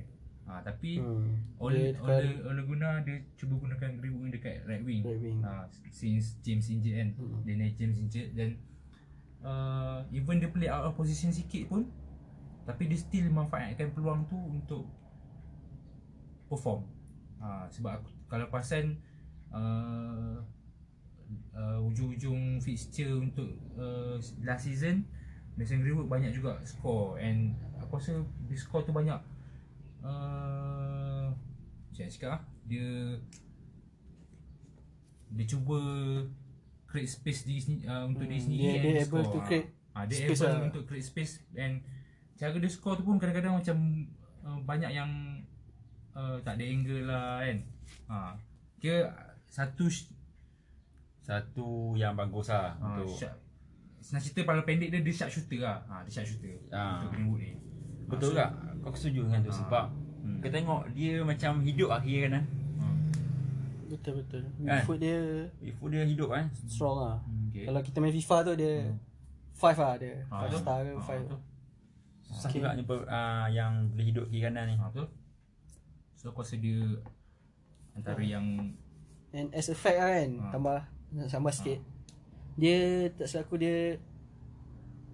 [0.48, 1.38] Ha, tapi Hmm.
[1.62, 5.04] Ole Ole Ole guna dia cuba gunakan Greenwood dekat right wing.
[5.04, 5.39] Right wing.
[5.44, 7.10] Ha, since James injured kan.
[7.20, 7.44] Hmm.
[7.44, 8.58] Dia naik James injured dan
[9.44, 11.86] uh, even dia play out of position sikit pun
[12.63, 14.88] tapi dia still memanfaatkan peluang tu untuk
[16.48, 16.88] perform.
[17.41, 19.02] Ha, sebab aku, kalau perasan
[19.50, 20.38] uh,
[21.58, 24.15] uh, ujung-ujung fixture untuk uh,
[24.46, 25.08] last season
[25.53, 29.19] Mason Greenwood banyak juga score and aku rasa dia score tu banyak
[30.01, 31.27] uh,
[31.83, 32.87] macam nak cakap ah, dia
[35.29, 35.79] dia cuba
[36.85, 39.33] create space di sini uh, untuk Hmm, dia sendiri dia- and dia able score.
[39.33, 40.67] to create Ah, dia space able lah.
[40.67, 41.83] untuk create space and
[42.33, 43.77] cara dia score tu pun kadang-kadang macam
[44.41, 45.11] uh, banyak yang
[46.11, 47.57] uh, tak ada angle lah kan.
[48.07, 48.17] Ha.
[48.77, 49.11] Kira
[49.45, 49.85] satu
[51.21, 53.35] Satu yang bagus lah uh, untuk shot
[54.01, 55.77] Senang cerita paling pendek dia dia shot shooter lah.
[55.85, 56.99] Ha, dia shot shooter Ah.
[56.99, 57.51] untuk Greenwood ni.
[58.05, 58.49] Betul tak?
[58.81, 59.57] Kau setuju dengan tu Ah.
[59.57, 59.85] sebab
[60.21, 60.37] Hmm.
[60.37, 62.45] Kau tengok dia macam hidup kira kan
[62.77, 62.85] Ha.
[63.87, 64.41] Betul betul.
[64.59, 64.81] Kan?
[64.83, 65.17] Foot dia
[65.59, 67.17] Before dia hidup kan strong lah.
[67.47, 67.65] Okay.
[67.65, 68.73] Kalau kita main FIFA tu dia
[69.51, 70.13] five lah dia.
[70.27, 70.61] Ah, Five betul.
[70.61, 71.23] star ke Ah, five.
[71.23, 71.39] betul.
[72.23, 72.57] Susah Okay.
[72.57, 75.07] juga jumpa uh, yang boleh hidup kiri kanan ni Ha, betul.
[76.13, 76.79] So aku rasa dia
[77.91, 78.45] antara yang
[79.31, 80.51] And as a fact lah kan Ah.
[80.51, 80.77] Tambah
[81.11, 81.79] Nak tambah sikit
[82.55, 83.99] Dia tak silap aku dia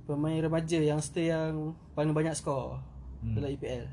[0.03, 2.79] Pemain remaja youngster yang Paling banyak skor
[3.17, 3.33] Hmm.
[3.33, 3.89] Dalam EPL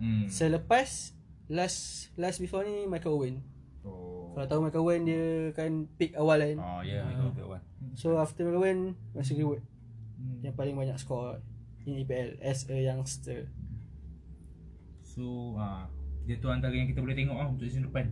[0.00, 0.32] hmm.
[0.32, 1.12] Selepas
[1.46, 3.36] Last Last before ni Michael Owen
[3.84, 4.32] Oh.
[4.32, 7.28] Kalau tahu Michael Owen dia kan Pick awal kan Oh ya yeah, Ah.
[7.28, 7.60] betul kan
[7.92, 8.78] So after Michael Owen
[9.12, 9.60] Masih Greenwood
[10.16, 10.40] Hmm.
[10.40, 11.36] Yang paling banyak skor
[11.84, 13.52] In EPL As a youngster
[15.04, 15.84] So ha,
[16.24, 18.08] dia tu antara yang kita boleh tengok lah untuk season depan.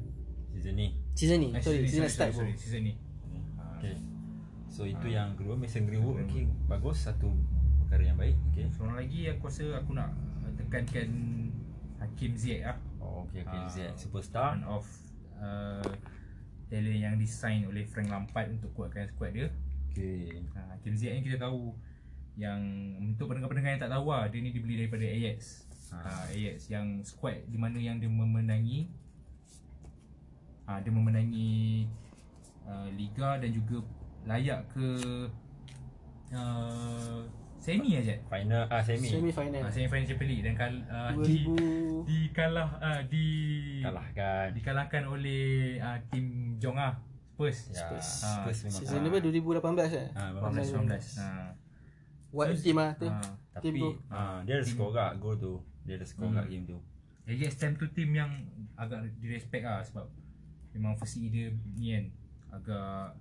[0.52, 2.92] Season ni Season ni Eh, Sorry Season sorry, start sorry, pun sorry, season ni.
[3.56, 3.62] Ha.
[3.78, 3.94] Okay
[4.70, 5.26] So itu Ah.
[5.26, 7.34] yang kedua Mason Greenwood okay, Bagus Satu
[7.82, 10.14] perkara yang baik Okay Seorang lagi aku rasa aku nak
[10.54, 11.10] tekankan
[12.00, 12.78] Hakim Ziyech lah.
[13.02, 13.60] Oh okay, okay.
[13.60, 14.86] Ah, Z Superstar One of
[15.36, 15.84] uh,
[16.70, 19.50] talent yang design oleh Frank Lampard untuk kuatkan squad dia.
[19.90, 21.74] Okay Ha, Hakim Ziyech ni kita tahu
[22.38, 22.62] yang
[23.02, 25.66] untuk pendengar-pendengar yang tak tahu lah, dia ni dibeli daripada Ajax.
[25.90, 28.86] Ha, Ajax yang squad di mana yang dia memenangi
[30.70, 31.90] ha, dia memenangi
[32.64, 33.82] uh, liga dan juga
[34.22, 34.86] layak ke
[36.32, 37.20] uh,
[37.56, 38.16] semi aja.
[38.26, 42.08] Final ah semi, Semi final Ha, semi final Champions League dan kal, uh, di 2000
[42.08, 43.26] di kalah uh, di
[43.80, 45.44] Kalahkan dikalahkan oleh
[45.78, 46.96] uh, tim Jong ah
[47.34, 47.72] Spurs.
[47.72, 48.08] Ya Spurs.
[48.20, 51.20] Ah, Spurs memang Season dia 2018 eh Ah, 18 19.
[51.20, 51.28] Ha.
[52.30, 53.08] White So, team lah tu.
[53.08, 56.36] Team Tapi ah, Dia ada skor kat Gol tu Dia ada skor Hmm.
[56.36, 56.78] kat game tu
[57.24, 58.30] Ajax time tu team yang
[58.74, 60.06] agak direspect lah sebab
[60.70, 62.04] memang versi dia ni kan
[62.50, 63.14] agak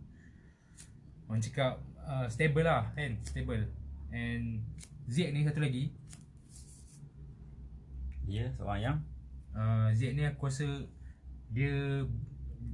[1.30, 1.78] orang cakap
[2.10, 3.14] uh, stable lah kan?
[3.22, 3.70] Stable.
[4.10, 4.66] And
[5.06, 5.94] Ziyech ni satu lagi.
[8.26, 8.98] Dia seorang yang.
[9.54, 10.66] Uh, Ziyech ni aku rasa
[11.54, 12.06] dia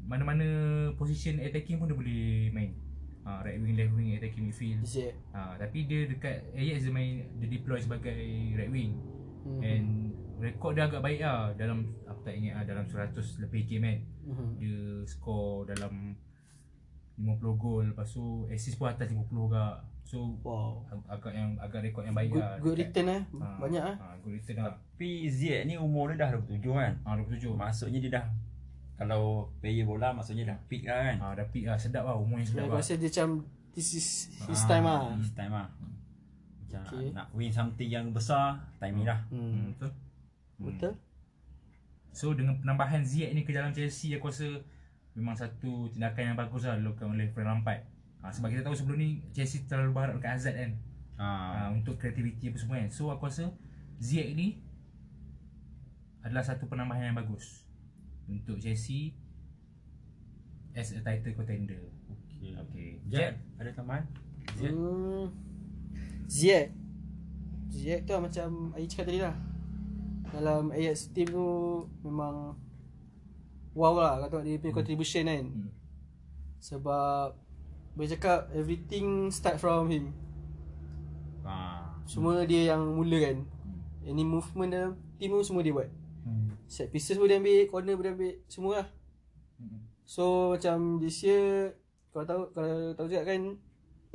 [0.07, 0.47] mana-mana
[0.95, 2.71] position attacking pun dia boleh main.
[3.25, 4.85] Uh, right wing left wing attacking midfield.
[4.85, 8.15] Z uh, tapi dia dekat Ajax dia main dia deploy sebagai
[8.55, 8.95] right wing.
[9.45, 9.61] Mhm.
[9.61, 9.89] and
[10.41, 13.99] rekod dia agak baik lah dalam aku tak ingat lah dalam 100 lebih game kan.
[14.29, 14.47] Mhm.
[14.57, 16.17] dia score dalam
[17.15, 17.23] 50
[17.55, 19.65] gol lepas tu assist pun atas 50 juga.
[20.03, 20.85] So Wow.
[20.85, 22.55] ag- agak yang agak rekod yang baik Good, lah.
[22.59, 23.21] good return eh?
[23.35, 23.95] Ah, Banyak eh?
[23.97, 24.69] Ah, good return lah.
[24.69, 26.93] Tapi Ziyech ni umur dia dah 27 kan?
[27.01, 28.25] Ah 27 Maksudnya dia dah
[28.95, 29.23] Kalau
[29.59, 31.15] player bola maksudnya dah peak lah kan?
[31.19, 31.75] Ah dah peak lah.
[31.75, 32.79] Sedap lah umur yang sedap Aku lah.
[32.79, 33.29] rasa dia macam
[33.71, 34.07] This is
[34.45, 34.99] his Ah, time lah.
[35.15, 35.67] His time lah.
[36.61, 37.07] Macam Okay.
[37.11, 39.19] nak win something yang besar Time ni lah.
[39.27, 39.65] Hmm, hmm.
[39.73, 39.91] betul.
[40.61, 40.93] Betul.
[42.11, 44.47] So dengan penambahan Ziyech ni ke dalam Chelsea aku rasa
[45.15, 47.81] memang satu tindakan yang bagus lah dilakukan oleh Frank Lampard.
[48.19, 50.71] Ha, sebab kita tahu sebelum ni Chelsea terlalu berharap dekat Hazard kan.
[51.15, 51.25] ah.
[51.25, 52.91] Ha, untuk kreativiti apa semua kan.
[52.91, 53.49] So aku rasa
[53.97, 54.59] Ziyech ni
[56.19, 57.63] adalah satu penambahan yang bagus
[58.27, 59.15] untuk Chelsea
[60.75, 61.79] as a title contender.
[62.11, 62.89] Okay, Okay.
[63.07, 64.03] Jad ada tambahan?
[64.59, 64.73] Ziyech?
[64.75, 65.25] Hmm.
[66.27, 66.67] Ziyech
[67.71, 69.35] Ziyech tu lah macam Ayi cakap tadi lah
[70.35, 71.47] dalam Ajax team tu
[72.03, 72.59] memang
[73.75, 75.45] wow lah kau tengok dia punya contribution kan.
[75.51, 75.69] Hmm.
[76.63, 77.27] Sebab
[77.95, 80.15] boleh cakap everything start from him.
[81.43, 81.99] Ah.
[82.07, 83.37] Semua dia yang mula kan.
[83.43, 84.07] Hmm.
[84.07, 85.91] Any movement dalam team tu semua dia buat.
[86.23, 86.55] Hmm.
[86.65, 88.87] Set pieces pun dia ambil, corner pun dia ambil, semua lah.
[89.59, 89.79] Hmm.
[90.07, 91.75] So macam this year
[92.15, 93.59] kalau tahu kalau tahu juga kan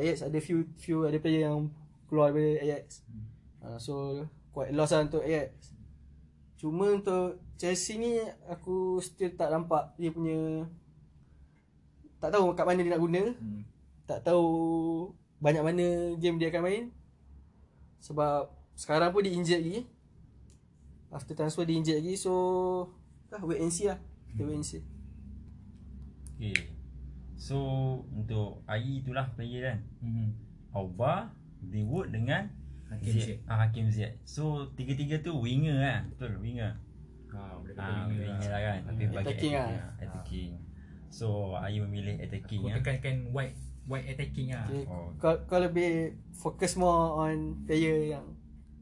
[0.00, 1.68] Ajax ada few few ada player yang
[2.08, 3.04] keluar daripada Ajax.
[3.04, 3.28] Hmm.
[3.60, 3.92] Uh, so
[4.56, 5.76] quite loss lah untuk Ajax.
[6.56, 8.16] Cuma untuk Chelsea ni
[8.48, 10.64] aku still tak nampak dia punya
[12.16, 13.22] tak tahu kat mana dia nak guna.
[13.36, 13.60] Hmm.
[14.08, 14.48] Tak tahu
[15.44, 16.84] banyak mana game dia akan main.
[18.00, 19.84] Sebab sekarang pun dia injured lagi.
[21.12, 22.32] After transfer dia injured lagi so
[23.28, 24.00] dah wait and see lah.
[24.32, 24.80] Kita wait and see.
[26.40, 26.56] Okay.
[27.36, 27.60] So
[28.08, 29.78] untuk AI itulah player kan.
[30.00, 30.32] Hmm.
[30.72, 31.28] Auba,
[31.60, 32.48] Greenwood dengan
[32.88, 33.24] Hakim Ziyech.
[33.36, 33.40] Ziyech.
[33.44, 34.16] Ah, Hakim Ziyech.
[34.24, 36.08] So tiga-tiga tu winger kan.
[36.16, 36.80] Betul, winger.
[37.30, 38.78] Ha, boleh kata Ah, winger winger lah kan.
[38.84, 39.68] Tapi Hmm, bagi attacking lah.
[39.98, 40.50] Attacking.
[41.10, 42.74] So AI memilih attacking Aku ya.
[42.78, 44.66] tekankan wide wide attacking lah.
[44.66, 44.84] Okay.
[44.86, 45.10] Oh.
[45.16, 45.90] Kau, kau lebih
[46.32, 48.26] fokus more on player yang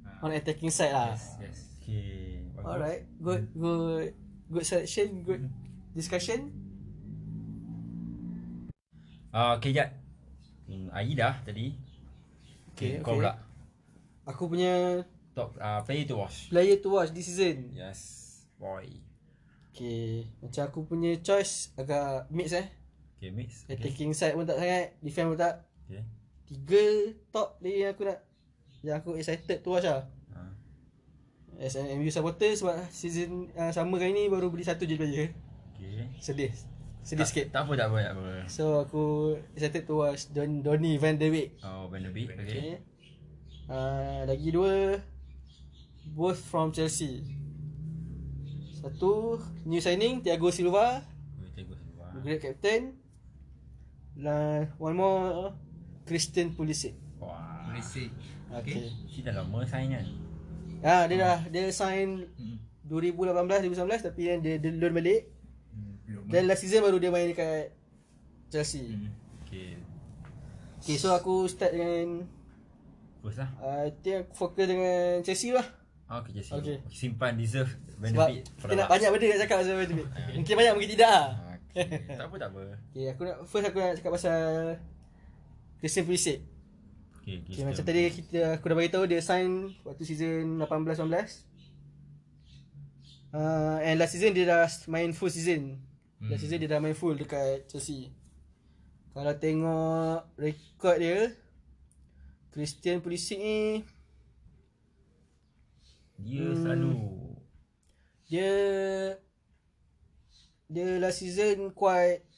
[0.05, 0.23] Ha.
[0.23, 1.13] on attacking side lah.
[1.13, 1.59] Yes, yes.
[1.79, 2.45] Okay.
[2.53, 2.67] bagus.
[2.67, 4.13] Alright, good, good,
[4.49, 5.43] good selection, good
[5.93, 6.53] discussion.
[9.29, 9.93] Ah, okay, Jad.
[10.67, 11.73] Hmm, AI dah tadi.
[12.73, 13.25] Okay, Kau okay.
[13.25, 13.33] pula.
[14.27, 15.01] Aku punya
[15.33, 16.51] Top uh, player to watch.
[16.51, 17.73] player to watch this season.
[17.73, 18.28] Yes,
[18.59, 18.87] boy.
[19.73, 22.67] Okay, macam aku punya choice agak mix eh.
[23.19, 23.63] Okay, mix.
[23.67, 23.79] Okay.
[23.79, 25.55] Attacking side pun tak sangat, defend pun tak.
[25.87, 26.03] okay.
[26.51, 26.85] Tiga
[27.31, 28.19] top player yang aku nak
[28.83, 30.07] yang aku excited to watch lah.
[30.35, 30.51] Ah.
[31.59, 35.31] As an MU supporter sebab season uh, sama kali ni baru beli satu je player.
[35.79, 36.11] Okay.
[36.19, 36.51] Sedih.
[37.07, 37.47] Sedih tak, sikit.
[37.55, 38.31] Tak apa, tak apa, tak apa.
[38.51, 41.59] So aku excited to watch Don Donny van de Beek.
[41.63, 42.35] Oh, Van der Beek.
[42.35, 42.43] Okay.
[42.43, 42.71] Okay.
[43.71, 44.99] Uh, lagi dua
[46.15, 47.23] both from Chelsea.
[48.89, 49.37] Satu
[49.69, 51.05] new signing Thiago Silva,
[51.53, 52.09] cikgu semua.
[52.25, 52.97] great captain.
[54.17, 55.53] Dan one more
[56.09, 56.97] Christian Pulisic.
[57.21, 57.69] Wah.
[57.69, 58.09] Pulisic.
[58.49, 58.89] Okay.
[59.13, 60.07] Si dah lama sign kan?
[60.81, 62.57] Ah dia dah dia sign Hmm.
[62.89, 65.29] 2018 2019 tapi yang dia, dia loan balik.
[65.77, 65.93] Hmm.
[66.09, 66.25] Belum.
[66.33, 67.77] Dan last season baru dia main dekat
[68.49, 68.89] Chelsea.
[68.89, 69.13] Hmm.
[69.45, 69.77] Okay.
[70.81, 72.25] Okay so aku start dengan
[73.21, 73.51] First lah.
[73.61, 75.67] uh, I think aku fokus dengan Chelsea lah.
[76.09, 76.57] Oh, okay, Jesse.
[76.57, 76.81] Okay.
[76.89, 77.69] Simpan deserve
[77.99, 80.09] Sebab kita nak banyak benda nak cakap pasal de Beek.
[80.39, 81.27] Mungkin banyak mungkin tidak lah.
[81.69, 81.85] Okay.
[82.19, 82.61] tak apa, tak apa.
[82.91, 84.41] Okay, aku nak first aku nak cakap pasal
[85.79, 86.39] Christian Pulisic.
[87.23, 91.13] Okay, Okay, macam tadi kita aku dah bagi tahu dia sign waktu season 18-19.
[93.29, 95.77] Uh, and last season dia dah main full season.
[96.17, 96.33] Hmm.
[96.33, 98.09] Last season dia dah main full dekat Chelsea.
[99.13, 101.35] Kalau tengok rekod dia
[102.49, 103.83] Christian Pulisic ni
[106.19, 106.59] Dia Hmm.
[106.59, 106.93] selalu
[108.29, 108.53] dia
[110.69, 112.29] dia last season quite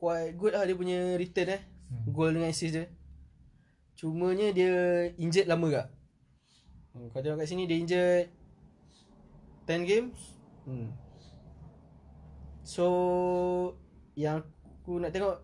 [0.00, 1.62] quite good lah dia punya return eh.
[1.92, 2.04] Hmm.
[2.10, 2.88] Goal dengan assist dia.
[3.94, 4.72] Cumanya dia
[5.20, 5.88] injured lama gak.
[6.96, 8.26] Hmm, kau tengok kat sini dia injured
[9.68, 10.18] 10 games.
[10.64, 10.88] Hmm.
[12.64, 12.86] So
[14.16, 14.40] yang
[14.84, 15.40] aku nak tengok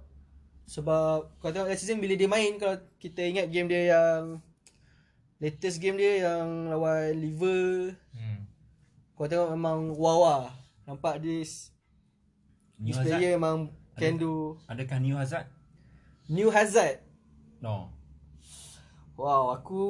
[0.70, 4.38] sebab kau tengok last season bila dia main kalau kita ingat game dia yang
[5.42, 8.29] latest game dia yang lawan Liver Hmm.
[9.20, 10.44] Kau tengok memang wow lah.
[10.88, 11.68] Nampak this
[12.80, 13.68] New this player memang
[14.00, 15.44] can do Adakah New Hazard?
[16.24, 17.04] New Hazard.
[17.60, 17.92] No.
[19.20, 19.84] Wow, aku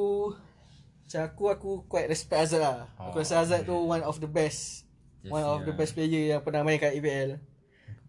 [1.06, 2.90] macam aku aku quite respect Hazard lah.
[2.98, 4.82] Oh, aku rasa Hazard tu one of the best.
[5.22, 5.78] Yes, one of the yeah.
[5.78, 7.38] best player yang pernah main kat EPL.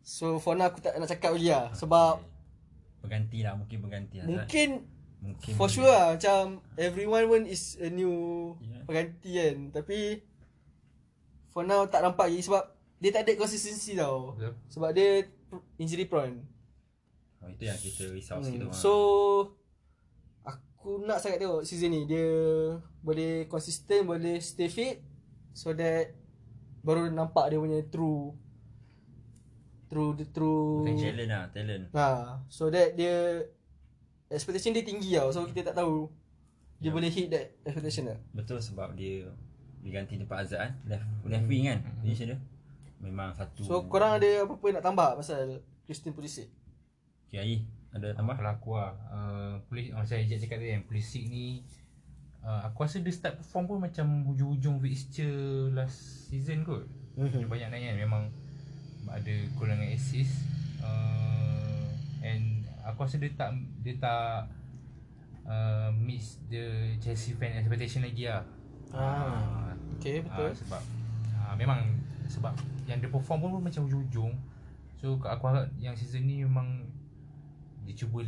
[0.01, 2.17] So for now aku tak nak cakap lagi lah sebab
[3.05, 4.29] Berganti lah, mungkin berganti Hazard.
[4.33, 4.69] mungkin
[5.21, 8.89] Mungkin for sure lah macam everyone pun is a new Yeah.
[8.89, 9.57] pengganti kan.
[9.69, 10.25] Tapi
[11.51, 12.63] for now tak nampak lagi sebab
[13.01, 14.35] dia tak ada consistency tau.
[14.35, 14.53] Betul.
[14.71, 15.27] Sebab dia
[15.77, 16.41] injury prone.
[17.41, 18.45] Oh, itu yang kita risau hmm.
[18.45, 18.69] sikit tu.
[18.71, 18.93] So
[20.45, 22.29] aku nak sangat tengok season ni dia
[23.01, 25.01] boleh konsisten, boleh stay fit
[25.51, 26.15] so that
[26.81, 28.33] baru nampak dia punya true
[29.91, 31.83] true the true Bukan talent lah, talent.
[31.91, 33.43] Ha, so that dia
[34.31, 35.29] expectation dia tinggi tau.
[35.35, 36.07] So kita tak tahu
[36.81, 36.95] dia Ya.
[36.97, 38.19] boleh hit that expectation tak.
[38.33, 39.29] Betul sebab dia
[39.81, 40.71] diganti tempat Azad kan.
[40.87, 41.79] Left, left wing kan.
[42.01, 42.39] Position dia.
[43.01, 43.65] Memang satu.
[43.65, 46.47] So korang ada apa-apa nak tambah pasal Christian Pulisic?
[47.27, 47.57] Okay, Ai.
[47.91, 48.39] Ada tambah?
[48.39, 51.59] Kalau aku lah uh, polis, Macam Ejek cakap tadi kan Pulisic ni
[52.39, 56.87] uh, Aku rasa dia start perform pun macam Hujung-hujung fixture last season kot
[57.19, 58.23] Dia banyak naik kan Memang
[59.11, 60.47] Ada gol dengan assist
[60.79, 61.91] uh,
[62.23, 64.47] And Aku rasa dia tak Dia tak
[65.51, 68.47] uh, Meets the Chelsea fan expectation lagi lah
[68.91, 69.70] Ah.
[70.01, 70.49] Okay, betul.
[70.49, 70.81] Ah, sebab
[71.37, 71.79] ah, memang
[72.25, 72.57] sebab
[72.89, 74.33] yang dia perform pun macam hujung-hujung.
[74.97, 76.89] So aku harap yang season ni memang
[77.85, 78.25] dia cuba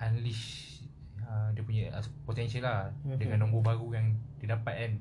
[0.00, 0.80] unleash
[1.20, 3.16] uh, dia punya uh, potential lah Mhm.
[3.16, 4.06] dengan nombor baru yang
[4.40, 4.92] dia dapat kan.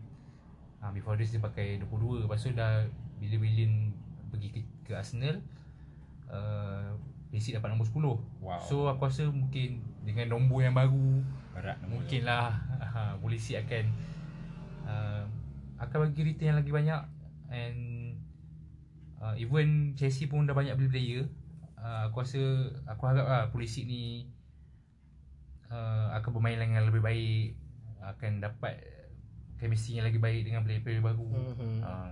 [0.80, 2.84] Uh, before this dia pakai 22 lepas tu dah
[3.20, 3.92] bila Willian
[4.32, 5.44] pergi ke, ke Arsenal
[6.32, 6.96] uh,
[7.30, 8.00] Basic dapat nombor 10
[8.40, 8.60] Wow.
[8.64, 11.20] So aku rasa mungkin dengan nombor yang baru
[11.52, 13.86] Berat nombor Mungkin lah uh, Polisi akan
[14.88, 15.19] uh,
[15.80, 17.02] Akan bagi return yang lagi banyak.
[17.50, 17.80] And
[19.24, 21.24] uh, Even Chelsea pun dah banyak beli player.
[21.80, 22.40] Uh, Aku rasa
[22.92, 24.28] Aku harap lah Polisi ni
[25.72, 27.56] uh, Akan bermain dengan lebih baik.
[28.04, 28.80] Akan dapat
[29.60, 31.26] Chemistry yang lagi baik Dengan player-player baru.
[31.26, 31.80] Mhm.
[31.84, 32.12] uh,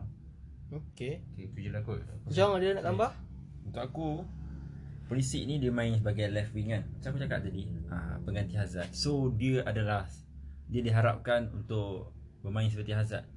[0.67, 1.23] Okay.
[1.31, 2.03] Okay itu je lah kot.
[2.27, 3.11] Jom ada nak tambah?
[3.63, 4.09] Untuk aku
[5.07, 6.83] Pulisic ni dia main sebagai left wing kan.
[6.83, 8.91] Macam aku cakap tadi ah, Pengganti Hazard.
[8.91, 10.03] So dia adalah
[10.67, 12.11] Dia diharapkan untuk
[12.43, 13.36] Bermain seperti Hazard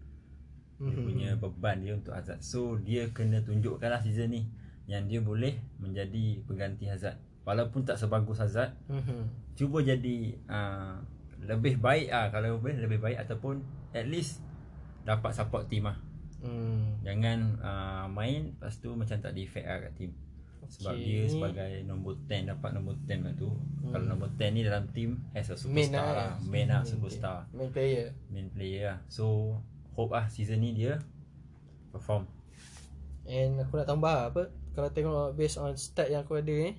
[0.81, 1.05] Dia Mhm.
[1.05, 4.49] punya beban dia untuk Hazard So dia kena tunjukkan lah season ni
[4.85, 9.29] Yang dia boleh menjadi pengganti Hazard Walaupun tak sebagus Hazard Mhm.
[9.55, 10.17] Cuba jadi
[10.47, 10.97] uh,
[11.43, 14.41] Lebih baik ah Kalau boleh lebih baik Ataupun At least
[15.03, 16.01] Dapat support team lah
[16.41, 16.97] Hmm.
[17.01, 20.11] Jangan uh, main Lepas tu macam tak ada effect lah kat team
[20.63, 23.93] Sebab Okay, dia sebagai nombor 10 Dapat nombor 10 kat tu hmm.
[23.93, 27.69] Kalau nombor 10 ni dalam team As a Main superstar lah Main lah superstar Main
[27.69, 28.17] player.
[28.29, 29.53] Main player lah So
[30.01, 30.97] Hope lah season ni dia
[31.93, 32.25] Perform.
[33.29, 36.75] And aku nak tambah apa Kalau tengok based on stat yang aku ada eh.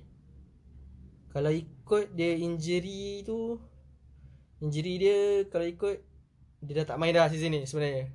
[1.30, 3.62] Kalau ikut dia injury tu
[4.58, 6.02] Injury dia Kalau ikut
[6.66, 8.10] Dia dah tak main dah season ni sebenarnya.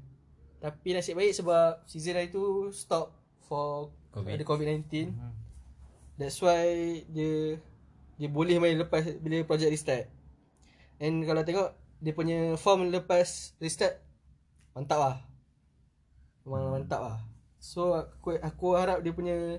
[0.59, 3.15] Tapi nasib baik sebab Season hari tu Stop
[3.47, 4.35] For Covid.
[4.35, 5.31] Ada COVID-19 Mhm.
[6.19, 6.67] That's why
[7.07, 7.55] Dia
[8.19, 10.11] Dia boleh main lepas Bila project restart.
[10.99, 11.71] And kalau tengok
[12.03, 14.06] Dia punya form lepas restart
[14.77, 15.17] Mantap lah.
[16.45, 16.73] Memang hmm.
[16.77, 17.17] mantap lah.
[17.57, 19.57] So aku, aku harap dia punya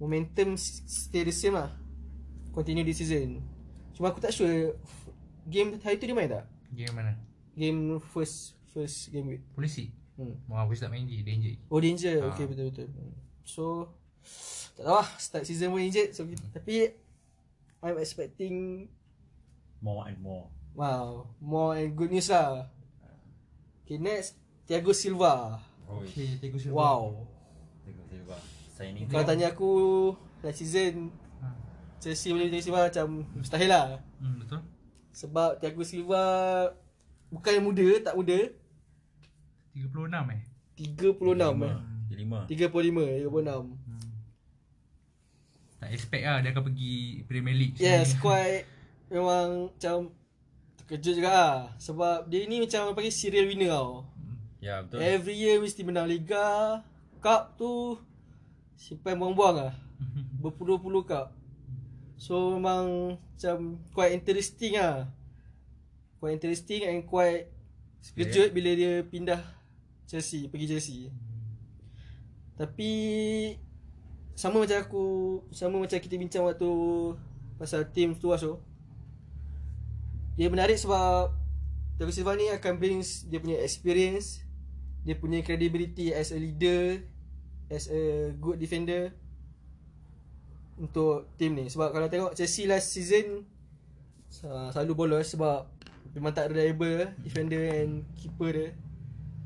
[0.00, 1.68] Momentum stay the same lah.
[2.56, 3.44] Continue this season.
[3.92, 4.80] Cuma aku tak sure
[5.44, 6.48] Game hari tu dia main tak?
[6.72, 7.20] Game mana?
[7.52, 9.44] Game first First game week.
[9.52, 9.92] Polisi?
[10.16, 10.40] Hmm.
[10.48, 12.32] Mau aku tak main dia Dia injured Oh dia injured Ah.
[12.32, 12.88] Okay betul betul.
[13.44, 13.92] So
[14.74, 15.08] Tak tahu lah.
[15.20, 16.24] Start season pun injured so,
[16.56, 16.96] Tapi
[17.84, 18.88] I'm expecting
[19.84, 20.48] More and more.
[20.72, 21.28] Wow.
[21.44, 22.72] More and good news lah
[23.84, 25.60] Okay next Thiago Silva.
[25.84, 27.28] Oh, Okay Tengok siapa Wow.
[27.84, 28.36] Tengok Silva.
[28.72, 29.72] Signing Kalau tanya aku
[30.40, 31.12] Last season
[31.44, 31.52] ha.
[32.00, 34.00] Chelsea boleh Thiago Silva macam Mustahil lah.
[34.24, 34.64] Hmm, Betul.
[35.12, 36.24] Sebab Thiago Silva
[37.28, 38.38] Bukan yang muda Tak muda.
[39.76, 40.42] 36 eh?
[40.80, 41.20] 36
[41.60, 41.76] eh.
[42.08, 44.08] Dia lima 35 36 hmm.
[45.84, 46.94] Tak expect lah Dia akan pergi
[47.28, 47.76] Premier League.
[47.76, 48.24] Yes sebenarnya.
[48.24, 48.64] quite.
[49.12, 49.96] Memang Macam
[50.84, 51.56] Terkejut juga lah.
[51.80, 54.04] Sebab dia ni macam Panggil serial winner tau.
[54.60, 55.00] Ya betul.
[55.00, 56.80] Every year mesti menang Liga
[57.24, 57.96] Cup tu
[58.76, 59.72] Simpan buang-buang lah.
[60.44, 61.32] Berpuluh-puluh cup.
[62.20, 65.08] So memang Macam Quite interesting lah.
[66.20, 67.48] Quite interesting and quite
[68.12, 69.40] Kejut bila dia pindah
[70.04, 71.08] Chelsea Pergi Chelsea.
[72.60, 72.92] Tapi
[74.36, 75.04] Sama macam aku
[75.48, 76.68] Sama macam kita bincang waktu
[77.56, 78.60] Pasal team tu lah so
[80.34, 81.30] Dia menarik sebab
[81.94, 84.42] Thiago Silva ni akan bring Dia punya experience
[85.06, 87.02] Dia punya credibility as a leader
[87.70, 89.14] As a good defender
[90.74, 91.70] Untuk team ni.
[91.70, 93.46] Sebab kalau tengok Chelsea last season
[94.42, 95.70] uh, Selalu bolos sebab
[96.18, 98.68] Memang tak reliable Defender and keeper dia.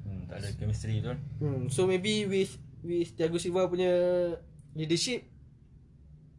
[0.08, 3.92] Hmm, Tak ada chemistry betul Hmm, so maybe with with Thiago Silva punya
[4.78, 5.26] leadership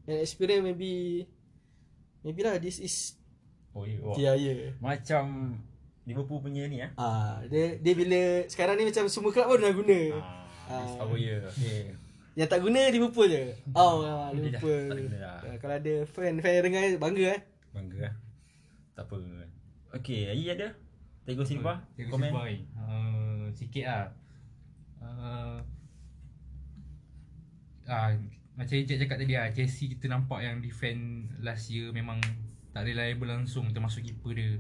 [0.08, 1.28] and experience maybe
[2.24, 3.19] maybe lah this is
[3.74, 4.16] Oh ya oh.
[4.18, 4.70] dia ya.
[4.82, 5.56] Macam
[6.10, 9.74] Liverpool punya ni eh Ah, dia dia bila sekarang ni macam semua kelab pun dah
[9.74, 10.00] guna.
[10.70, 11.94] Ah, this our year Okay
[12.34, 13.44] Yang tak guna Liverpool je.
[13.78, 14.84] Oh, ah, Dia dah Liverpool.
[14.90, 15.38] tak guna dah.
[15.46, 17.42] Ah, kalau ada fan fan yang dengar bangga eh.
[17.70, 18.14] Bangga lah
[18.98, 19.18] Tak apa
[20.02, 20.74] Okay Ayi ada
[21.30, 24.06] Thiago Silva Tengok Komen Silva ni uh, Sikit lah
[25.06, 25.58] uh,
[27.86, 28.10] ah,
[28.58, 32.18] Macam Ijat cakap tadi lah Chelsea kita nampak yang defend last year Memang
[32.74, 34.58] tak reliable langsung Termasuk keeper dia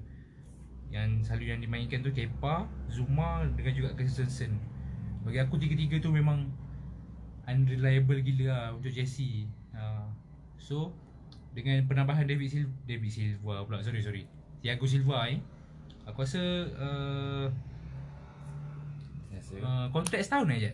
[0.89, 4.57] Yang selalu yang dimainkan tu Kepa Zuma Dengan juga Christensen
[5.25, 6.49] Bagi aku tiga-tiga tu memang
[7.45, 10.09] Unreliable gila lah Untuk Chelsea uh,
[10.57, 10.93] So
[11.53, 14.23] Dengan penambahan David Silva David Silva pula Sorry sorry
[14.61, 15.39] Thiago Silva eh
[16.09, 16.41] Aku rasa
[16.77, 17.45] uh,
[19.29, 19.61] Yes, ya.
[19.61, 20.73] uh, Kontrak setahun aja.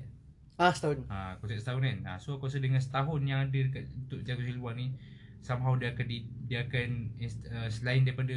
[0.55, 1.03] Ah, setahun.
[1.11, 1.97] Ha, kontrak setahun kan.
[2.07, 4.95] Ha, so aku rasa dengan setahun yang ada dekat untuk Thiago Silva ni
[5.43, 6.89] somehow dia akan di, dia akan
[7.52, 8.34] uh, selain daripada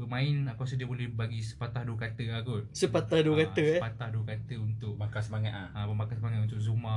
[0.00, 3.60] Bermain aku rasa dia boleh bagi sepatah dua kata lah kot Sepatah dua Ah, kata
[3.60, 3.76] eh.
[3.76, 5.68] Sepatah dua kata untuk Bakar semangat ah.
[5.76, 6.96] Ah, Pemakas semangat untuk Zuma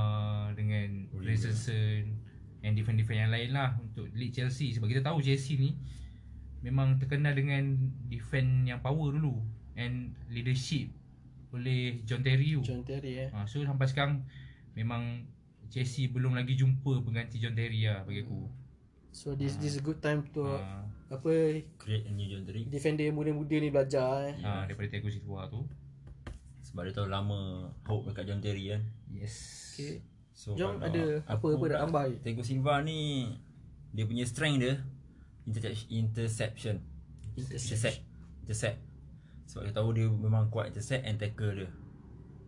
[0.56, 1.36] Dengan Oliver.
[1.36, 2.16] Richardson
[2.64, 5.76] And defend-defend yang lain lah Untuk lead Chelsea Sebab kita tahu Chelsea ni
[6.64, 7.76] Memang terkenal dengan
[8.08, 9.36] Defend yang power dulu
[9.76, 10.88] And leadership
[11.52, 13.30] Oleh John Terry tu John Terry eh.
[13.36, 14.24] ha, So sampai sekarang
[14.80, 15.28] Memang
[15.68, 18.63] Chelsea belum lagi jumpa Pengganti John Terry lah bagi aku
[19.14, 20.82] So this this is good time to ha,
[21.14, 24.36] apa Create a new John Terry defender muda-muda ni belajar eh.
[24.42, 25.62] ha, Daripada Thiago Silva tu.
[26.66, 28.82] Sebab dia tahu lama Hope dekat John Terry kan.
[29.14, 29.38] Yes.
[29.78, 30.02] Okay.
[30.34, 32.04] So Jom kalau ada aku apa-apa nak tambah?
[32.26, 33.30] Thiago Silva ni
[33.94, 34.74] Dia punya strength dia
[35.46, 36.76] intercept- Interception.
[37.38, 38.02] Intercept.
[38.42, 38.78] Intercept.
[39.46, 41.70] Sebab dia tahu dia memang kuat intercept and tackle dia.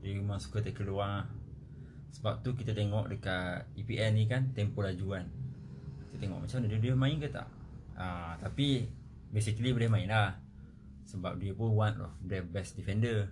[0.01, 1.29] Dia memang suka tackle luar.
[2.09, 5.29] Sebab tu kita tengok dekat EPL ni kan Tempo laju kan
[6.15, 7.47] Kita tengok macam mana dia, dia main ke tak.
[7.99, 8.87] Ah, Tapi
[9.35, 10.39] Basically boleh main lah.
[11.11, 13.27] Sebab dia pun one of the best defender.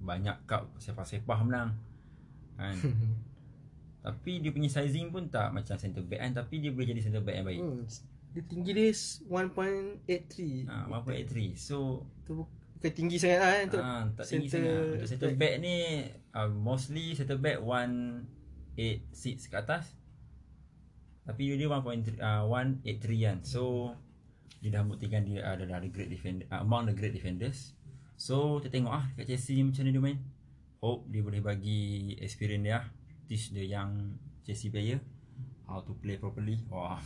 [0.00, 1.76] Banyak cup sepah-sepah menang
[2.56, 2.72] kan.
[4.06, 7.20] Tapi dia punya sizing pun tak macam center back kan Tapi dia boleh jadi center
[7.20, 7.60] back yang baik.
[7.60, 7.84] Hmm.
[8.32, 10.72] Dia tinggi dia 1.83.
[10.72, 12.48] Ah, ha, 1.83 So Tu bu-
[12.80, 14.88] bukan tinggi sangat lah eh, untuk ah, tak tinggi center sangat.
[14.96, 15.54] Untuk center back.
[15.60, 15.76] ni
[16.32, 19.92] uh, Mostly center back 186 ke atas
[21.26, 23.90] Tapi dia 1.3 uh, 183 kan So
[24.62, 27.74] Dia dah buktikan dia adalah the great defender uh, Among the great defenders
[28.14, 30.18] So kita tengok ah kat Chelsea macam mana dia main
[30.78, 32.84] Hope dia boleh bagi experience dia ah.
[33.26, 34.14] Teach the young
[34.46, 35.02] Chelsea player
[35.66, 37.02] How to play properly Wah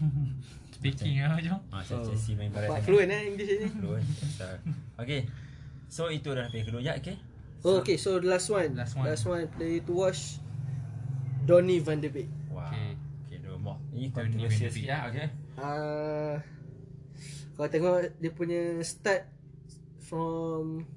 [0.80, 2.06] Speaking lah macam Macam Oh.
[2.08, 3.68] Chelsea main pada Pak fluent eh English ni.
[3.68, 4.06] Fluent.
[4.96, 5.28] Okay
[5.86, 7.20] So itu dah pilihan kedua ya okay
[7.60, 8.72] Oh, okay, so the last one.
[8.72, 9.04] Last one.
[9.04, 10.40] Last one play to watch.
[11.44, 12.24] Donny van de Beek.
[12.48, 12.89] Wow Okay.
[13.60, 15.28] More Ini de sikit lah okay
[15.60, 16.40] Uh,
[17.52, 19.28] kalau tengok dia punya start
[20.00, 20.88] from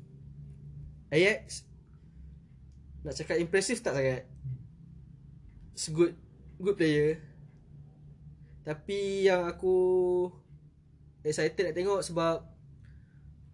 [1.12, 1.68] Ajax
[3.04, 4.24] nak cakap impressive tak sangat.
[5.76, 6.16] It's good
[6.64, 7.20] good player.
[8.64, 9.76] Tapi yang aku
[11.28, 12.48] excited nak tengok sebab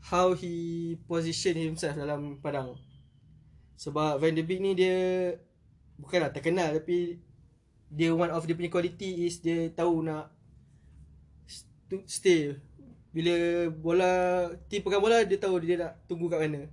[0.06, 2.78] how he position himself dalam padang.
[3.82, 5.34] Sebab Van de Beek ni dia
[5.98, 7.18] bukanlah terkenal tapi
[7.90, 10.30] dia one of dia punya quality is dia tahu nak
[11.50, 12.58] st- stay
[13.10, 13.34] bila
[13.74, 14.12] bola
[14.70, 16.70] team pegang bola dia tahu dia nak tunggu kat mana.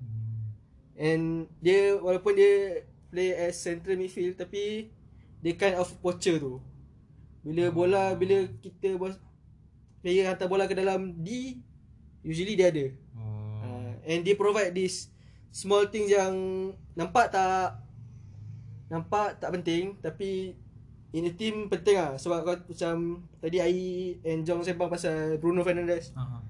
[0.97, 4.93] And dia walaupun dia play as central midfield tapi
[5.41, 6.61] dia kind of poacher tu.
[7.41, 9.17] Bila bola bila kita bos
[10.05, 11.57] player hantar bola ke dalam D
[12.21, 12.93] usually dia ada.
[13.17, 13.65] oh.
[13.65, 15.09] Uh, and dia provide this
[15.49, 16.37] small things yang
[16.93, 17.81] nampak tak
[18.93, 20.53] nampak tak penting tapi
[21.17, 25.65] in a team penting lah sebab kau macam tadi Ai and Jong sembang pasal Bruno
[25.65, 26.13] Fernandes.
[26.13, 26.45] Aha.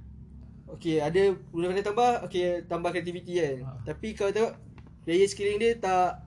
[0.74, 3.56] Okay ada Bruno Fernandes tambah okay tambah kreativiti kan.
[3.62, 3.70] Ha.
[3.94, 4.58] Tapi kalau tengok
[5.06, 6.18] player skilling dia tak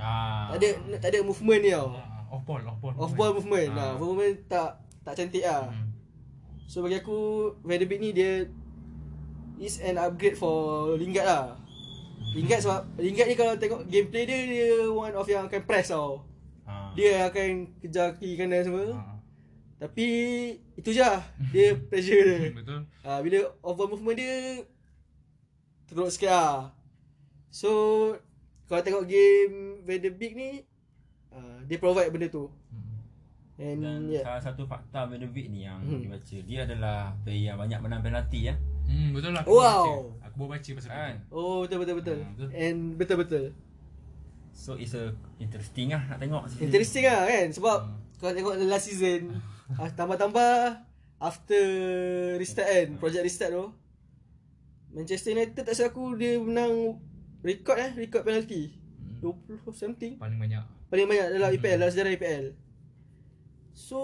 [0.00, 0.56] ah.
[0.56, 0.68] tak ada
[1.04, 1.92] tak ada movement dia tau.
[1.92, 3.70] Ah, Off ball Off ball Off ball movement.
[3.76, 3.92] Ah.
[3.92, 5.68] Nah, movement tak tak cantik lah.
[5.68, 5.92] Hmm.
[6.64, 8.48] So bagi aku Van de Beek ni dia
[9.60, 11.60] is an upgrade for Lingard lah.
[12.32, 16.31] Lingard sebab Lingard ni kalau tengok gameplay dia dia one of yang akan press tau.
[16.92, 18.86] Dia akan kejar kiri kanan semua.
[18.92, 19.16] Ah.
[19.78, 20.06] Tapi
[20.74, 21.20] itu je lah.
[21.50, 22.50] Dia pressure dia.
[22.52, 24.62] Betul Ha, bila ball movement dia
[25.86, 26.70] teruk sikit lah.
[27.48, 27.70] So
[28.64, 30.62] kalau tengok game Van de Beek ni
[31.28, 32.46] uh, dia provide benda tu.
[32.70, 32.90] Hmm.
[33.58, 34.24] And Dan yeah.
[34.24, 36.00] salah satu fakta Van de Beek ni yang Hmm.
[36.00, 39.42] dibaca Dia adalah player yang banyak menang penalti ya Hmm, betul lah.
[39.42, 39.62] Aku Wow.
[39.62, 39.94] baca.
[40.26, 41.16] Aku baru baca pasal Kan?
[41.28, 42.18] Oh betul betul betul.
[42.18, 42.48] Ah, betul.
[42.52, 43.44] And betul betul.
[44.52, 46.64] So it's a interesting lah nak tengok season.
[46.66, 47.98] Interesting lah kan Sebab Hmm.
[48.14, 49.42] Kalau tengok the last season
[49.72, 50.52] ah, Tambah-tambah
[51.18, 51.64] After
[52.36, 53.66] Restart kan Project restart tu
[54.90, 57.00] Manchester United tak silap aku Dia menang
[57.40, 58.76] Record eh Record penalty
[59.18, 59.34] Hmm.
[59.58, 60.62] 20 something Paling banyak.
[60.86, 61.58] Paling banyak dalam Hmm.
[61.58, 62.44] EPL Dalam sejarah EPL
[63.72, 63.98] So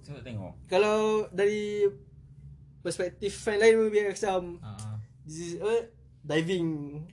[0.00, 1.86] So tengok Kalau dari
[2.80, 4.98] Perspektif fan lain Maybe macam ah.
[5.24, 5.88] This is uh,
[6.24, 6.66] Diving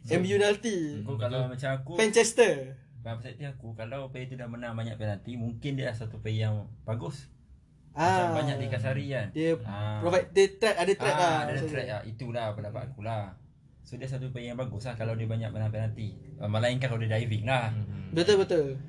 [0.07, 2.79] MU penalty Kau kalau macam aku Manchester.
[3.03, 6.63] Dalam perspektif aku Kalau player tu dah menang banyak penalti Mungkin dia satu player yang
[6.81, 7.27] bagus.
[7.91, 9.27] Ah, Macam banyak dikasari kan?
[9.35, 9.99] Dia Ah.
[9.99, 11.37] provide Dia track Ada track ah, lah.
[11.43, 12.01] Ada track lah.
[12.05, 13.35] Itulah pendapat aku lah.
[13.83, 16.15] So dia satu player yang bagus lah Kalau dia banyak menang penalti.
[16.39, 17.67] Uh, Melainkan kalau dia diving lah.
[17.69, 18.15] Hmm.
[18.15, 18.79] Betul betul.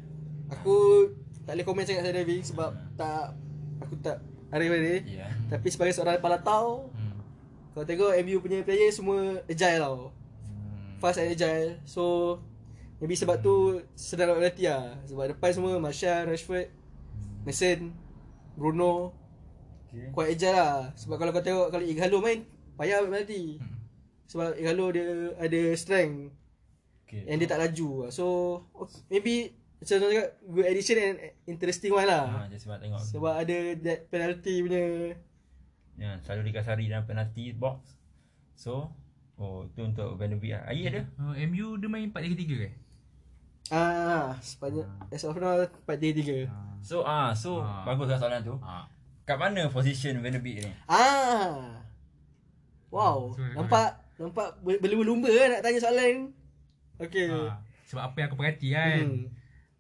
[0.49, 1.09] Aku
[1.43, 3.35] tak boleh komen sangat pasal diving sebab tak
[3.81, 5.03] aku tak hari-hari.
[5.09, 5.27] Ya.
[5.51, 7.02] Tapi sebagai seorang palatau, Hmm.
[7.73, 9.99] Kalau tengok MU punya player semua agile tau.
[10.45, 11.01] Hmm.
[11.01, 11.81] Fast and agile.
[11.89, 12.03] So
[13.01, 14.85] maybe sebab tu sedang nak berlatih lah.
[15.09, 16.69] Sebab depan semua Martial, Rashford,
[17.49, 17.91] Mason,
[18.55, 19.17] Bruno
[19.89, 20.13] okay.
[20.13, 20.93] quite agile lah.
[20.95, 22.45] Sebab kalau kau tengok kalau Ighalo main
[22.77, 23.57] payah ambil penalti.
[23.59, 23.81] Hmm.
[24.29, 26.33] Sebab kalau dia ada strength
[27.13, 27.29] Okay.
[27.29, 28.09] and dia tak laju.
[28.09, 28.25] So
[28.73, 32.49] okay, maybe macam tu cakap good addition and interesting one Ha, lah.
[32.49, 33.01] just sebab tengok.
[33.05, 34.85] Sebab ada that penalty punya
[35.95, 37.95] Ya, selalu dikasari dalam penalty box.
[38.55, 38.91] So,
[39.35, 40.65] oh itu untuk Van de Beek lah.
[40.67, 41.03] Ayi ada?
[41.17, 42.71] Uh, MU dia main 4-3-3 ke?
[43.71, 46.45] ah sepanjang as of now 4-3-3.
[46.83, 47.87] So ah, so Ah.
[47.87, 48.53] bagus lah soalan tu.
[48.59, 48.85] Ha.
[49.23, 50.73] Kat mana position Van de Beek ni?
[50.85, 51.81] Ah.
[52.89, 56.35] Wow, So, nampak nampak ber- berlumba-lumba kan nak tanya soalan.
[56.99, 57.31] Okay.
[57.31, 57.57] Ha.
[57.87, 59.25] Sebab apa yang aku perhati kan Hmm.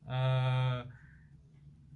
[0.07, 0.79] uh,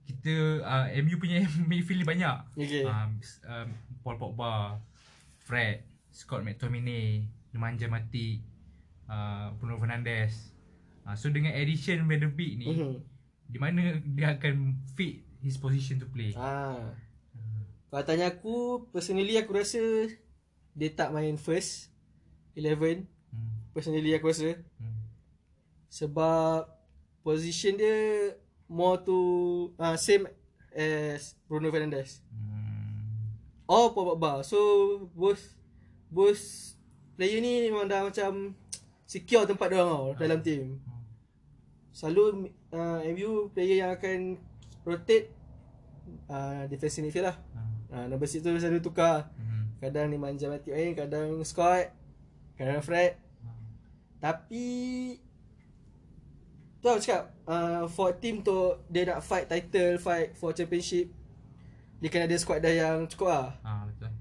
[0.05, 1.41] Kita uh, MU punya
[1.71, 2.85] midfield banyak Okay.
[2.85, 3.69] um, um,
[4.07, 4.78] Paul Pogba
[5.42, 8.46] Fred Scott McTominay Nemanja Matic
[9.04, 10.54] uh, Bruno Fernandes
[11.02, 12.94] uh, So dengan addition Van de Beek ni Mhm.
[13.46, 16.94] Di mana dia akan fit his position to play Ah.
[17.86, 19.78] Kalau tanya aku, personally aku rasa
[20.70, 21.88] dia tak main first
[22.54, 23.07] 11.
[23.30, 23.50] hmm.
[23.70, 25.02] Personally aku rasa Hmm.
[25.88, 26.66] sebab
[27.22, 27.96] position dia
[28.66, 29.16] more to
[29.78, 30.26] uh, same
[30.74, 32.20] as Bruno Fernandes.
[32.28, 32.55] Hmm.
[33.67, 34.47] Paul Pogba.
[34.47, 34.59] So
[35.12, 35.43] both
[36.09, 36.41] both
[37.19, 38.55] player ni memang dah macam
[39.11, 40.79] secure tempat dia orang tau dalam team.
[41.91, 44.39] Selalu uh, MU player yang akan
[44.87, 45.35] rotate
[46.31, 47.37] uh, defensive midfield lah.
[47.91, 49.31] Uh, number 6 tu selalu tukar.
[49.35, 49.73] Hmm.
[49.83, 51.91] Kadang ni manja mati main, kadang Scott,
[52.57, 53.17] kadang Fred.
[54.21, 54.67] Tapi
[56.81, 61.11] tu aku cakap uh, for team tu dia nak fight title, fight for championship.
[62.01, 63.49] Dia kena ada squad dah yang cukup lah.
[63.64, 64.12] Ah betul.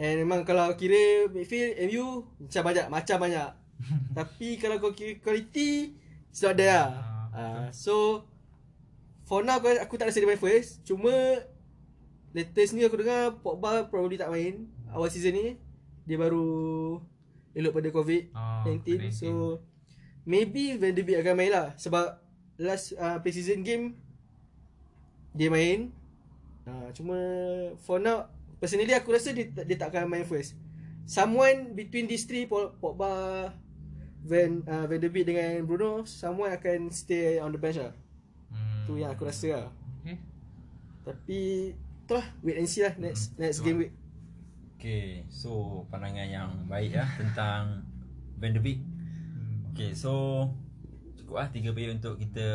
[0.00, 3.50] And memang kalau kira midfield MU macam banyak, macam banyak.
[4.18, 5.94] Tapi kalau kau kira quality
[6.30, 6.88] sudah ada lah.
[6.90, 8.26] Ah, Uh, so
[9.22, 10.82] for now aku, aku tak rasa dia main first.
[10.82, 11.14] Cuma
[12.34, 15.54] latest ni aku dengar Pogba probably tak main awal season ni.
[16.10, 16.98] Dia baru
[17.54, 18.34] elok pada COVID-19.
[18.34, 19.14] Ah, COVID-19.
[19.14, 19.62] so
[20.26, 22.18] maybe Van de Beek akan main lah sebab
[22.58, 23.94] last uh, pre-season game
[25.30, 25.94] dia main.
[26.70, 27.18] Uh, cuma
[27.82, 28.30] for now
[28.62, 30.54] personally aku rasa dia, dia tak akan main first.
[31.02, 33.10] Someone between these three Pog- Pogba
[34.22, 37.90] Van uh, Van de Beek dengan Bruno someone akan stay on the bench lah.
[38.54, 38.86] Hmm.
[38.86, 39.68] Tu yang aku rasa lah.
[39.98, 40.22] Okay.
[41.02, 41.40] Tapi
[42.06, 43.92] tu lah wait and see lah next next game week.
[44.78, 47.82] Okay, so pandangan yang baik lah tentang
[48.38, 48.78] Van de Beek.
[48.78, 49.74] Hmm.
[49.74, 50.46] Okay, so
[51.18, 52.46] cukup lah tiga player untuk kita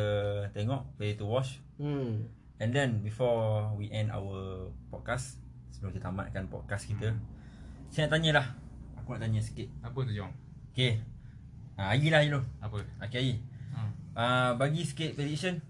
[0.56, 1.60] tengok, player to watch.
[1.76, 2.32] Hmm.
[2.56, 5.36] And then before we end our podcast,
[5.70, 7.12] sebelum kita tamatkan podcast kita,
[7.88, 8.46] saya nak tanya lah.
[8.96, 9.68] Aku nak tanya sikit.
[9.80, 10.32] Apa tu Jong?
[10.72, 11.04] Okay.
[11.76, 12.40] Ha, Ayi lah dulu.
[12.58, 12.80] Apa?
[13.04, 13.34] Okay, Ayi.
[13.70, 13.80] Ha.
[14.12, 15.60] Uh, bagi sikit prediction.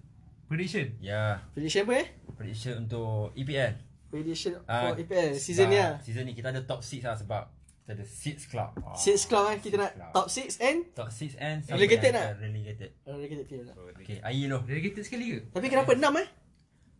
[0.47, 0.95] Prediction.
[1.01, 2.09] Ya, Prediction apa eh?
[2.32, 3.72] prediction untuk EPL.
[4.07, 5.99] Prediction Ah, for EPL season ni lah.
[5.99, 7.43] Season ni kita ada top 6 lah sebab
[7.82, 8.70] kita ada 6 club.
[8.78, 10.11] Ah, Six club kan kita nak club.
[10.14, 12.91] top 6 and Top 6 and Relegated akan Relegated.
[13.03, 13.74] uh, relegated team lah.
[13.99, 14.62] Okay, Ayi dulu.
[14.62, 15.39] Relegated sekali ke?
[15.51, 16.28] Tapi kenapa 6 eh?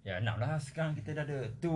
[0.07, 1.67] Ya, nak lah sekarang kita dah ada 2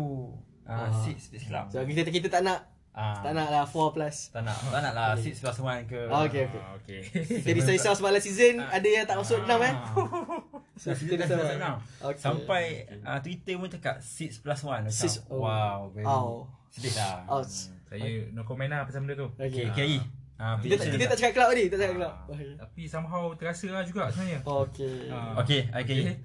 [0.62, 0.86] Ah.
[0.86, 1.66] uh, 6 6 club.
[1.66, 4.34] So kita kita tak nak Ah, tak nak lah 4 plus.
[4.34, 6.00] Tak nak, tak nak lah 6 plus 1 ke.
[6.06, 6.58] Ah, okay okay.
[6.58, 7.00] Ah, okay.
[7.46, 9.74] Kita risau sebab last season ada yang tak masuk 6 eh.
[10.82, 11.76] So, kita dah selesai now.
[12.00, 12.18] Okay.
[12.18, 12.62] Sampai
[13.04, 14.90] uh, Twitter pun cakap 6 plus 1 macam.
[14.90, 15.38] Six- oh.
[15.38, 16.50] Wow, very Ow.
[16.66, 17.22] sedih lah.
[17.28, 17.70] Ouch.
[17.84, 19.28] Saya no comment lah pasal benda tu.
[19.34, 19.98] Okay, Okay.
[19.98, 20.02] okay.
[20.34, 22.12] Uh, Kita tak kita tak cakap club tadi, tak cakap club.
[22.26, 22.48] Okay.
[22.56, 24.40] Tapi somehow terasa lah juga sebenarnya.
[24.40, 24.96] Okay.
[25.10, 25.34] Ah.
[25.38, 26.18] Okay, okay.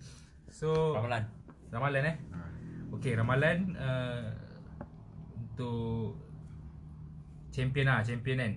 [0.47, 1.44] So Ramalan.
[1.71, 2.17] Ramalan eh.
[2.95, 4.31] Okay, ramalan uh,
[5.35, 6.15] untuk
[7.51, 8.53] champion lah, champion kan.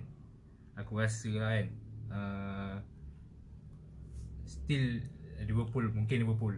[0.79, 1.67] Aku rasa lah kan.
[2.09, 2.75] Uh,
[4.47, 5.03] still
[5.43, 6.55] Liverpool, mungkin Liverpool.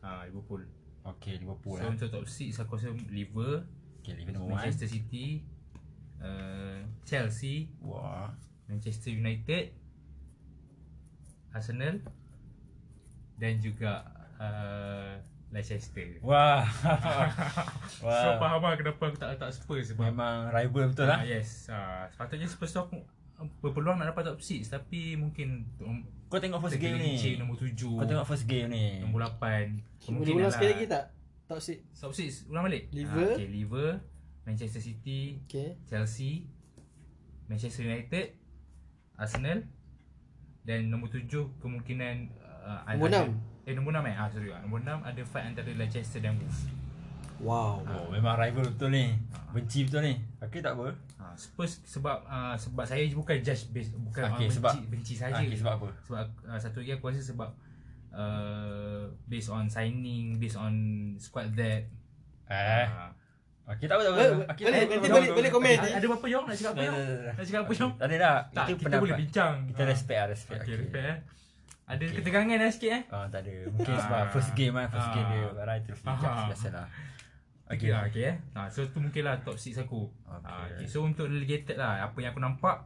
[0.00, 0.64] Ah, Liverpool.
[1.06, 1.92] Okay, Liverpool So lah.
[1.94, 3.66] untuk top 6 aku rasa Liver,
[4.02, 4.70] Okay, Liverpool nombor 1.
[4.70, 5.26] Manchester City,
[6.22, 8.30] uh, Chelsea, Wah.
[8.66, 9.70] Manchester United,
[11.54, 12.02] Arsenal
[13.38, 14.02] dan juga
[14.42, 15.14] uh,
[15.48, 16.18] Leicester.
[16.26, 16.66] Wah.
[17.88, 18.36] So Wah.
[18.36, 21.20] faham lah kenapa aku tak letak Spurs sebab Memang rival betul Ah, lah.
[21.22, 21.66] yes.
[21.66, 22.98] Ah, sepatutnya Spurs tu aku
[23.36, 25.64] uh, berpeluang nak dapat top 6 tapi mungkin
[26.26, 27.14] Kau tengok first game ni.
[27.14, 28.86] tergelincir nombor 7, Kau tengok first game ni.
[28.98, 29.38] nombor 8.
[29.38, 29.70] Boleh
[30.02, 30.52] Kemungkinan ulang lah.
[30.52, 31.04] sekali lagi tak?
[31.46, 31.94] Top 6.
[31.94, 32.82] Top 6 ulang balik.
[32.90, 33.22] Liver.
[33.24, 33.90] Ah, okay, Liver,
[34.42, 35.78] Manchester City, Okay.
[35.84, 36.50] Chelsea,
[37.44, 38.34] Manchester United,
[39.14, 39.62] Arsenal
[40.60, 43.54] dan nombor 7 kemungkinan uh, Nombor antara- enam?
[43.66, 44.14] Eh nombor 6 eh.
[44.14, 44.48] Ah sorry.
[44.48, 44.60] ah.
[44.60, 46.70] Nombor 6 ada fight antara Leicester dan Wolves.
[47.36, 47.84] Wow.
[47.84, 49.12] Oh, memang rival betul ni.
[49.50, 50.14] Benci betul ni.
[50.38, 50.88] Okay, tak apa.
[51.18, 55.14] Ha, Spurs sebab uh, sebab saya bukan judge base bukan Okey, okay, benci sebab- benci
[55.14, 55.36] saja.
[55.36, 55.88] Okay, sebab apa?
[56.00, 57.50] sebab uh, satu lagi aku rasa sebab
[58.10, 60.72] uh, based on signing, based on
[61.18, 61.84] squad that
[62.46, 62.86] Eh.
[62.86, 63.10] uh,
[63.66, 64.22] Okey, tak apa, tak apa.
[64.22, 65.34] Boleh, Okey, boleh, apa, nanti boleh- apa.
[65.34, 65.76] boleh komen.
[65.76, 66.44] Ada, ada apa Yong?
[66.46, 66.98] Nak cakap apa Yong?
[67.26, 67.92] Nak cakap apa Yong?
[67.92, 68.36] Tak ada dah.
[68.46, 69.02] Kita pendapat.
[69.02, 69.54] boleh bincang.
[69.66, 69.88] Kita Ah.
[69.90, 70.60] respect lah, respect.
[70.62, 70.74] Okey.
[70.78, 71.18] respect eh.
[71.86, 72.18] Ada Okay.
[72.18, 73.02] ketegangan lah sikit eh.
[73.08, 73.70] Ah, tak ada.
[73.70, 74.02] Mungkin Ah.
[74.02, 75.14] sebab first game kan, first Ah.
[75.14, 76.46] game dia Barai terus bijak Ah.
[76.50, 76.86] biasalah.
[77.66, 78.36] Okay lah, okay eh.
[78.52, 80.06] Ha, so tu mungkin lah top 6 aku.
[80.22, 80.46] Okay.
[80.46, 80.86] Ha, okay.
[80.86, 82.76] So untuk relegated lah, apa yang aku nampak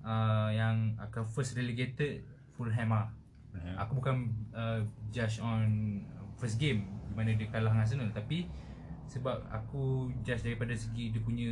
[0.00, 3.08] uh, yang akan first relegated Fulham lah.
[3.54, 3.74] Ya.
[3.78, 6.00] Aku bukan uh, judge on
[6.34, 8.46] first game di mana dia kalah dengan Arsenal tapi
[9.04, 11.48] sebab aku judge daripada segi dia punya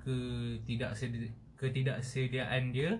[0.00, 2.98] ketidaksedi- ketidaksediaan dia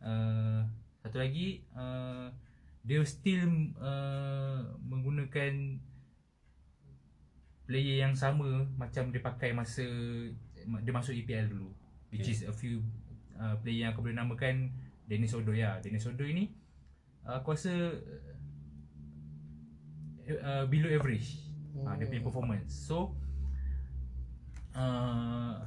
[0.00, 0.64] uh,
[1.02, 2.30] satu lagi uh,
[2.82, 5.78] dia still uh, menggunakan
[7.66, 9.86] player yang sama macam dia pakai masa
[10.62, 11.70] dia masuk EPL dulu
[12.14, 12.82] which is a few
[13.38, 14.70] uh, player yang aku boleh namakan
[15.06, 15.78] Dennis Odoi ya.
[15.82, 16.44] Dennis Odoi ni
[17.26, 17.74] uh, aku rasa
[20.28, 21.42] uh, below average
[21.82, 22.70] uh, dia punya performance.
[22.86, 23.14] So
[24.76, 25.66] uh,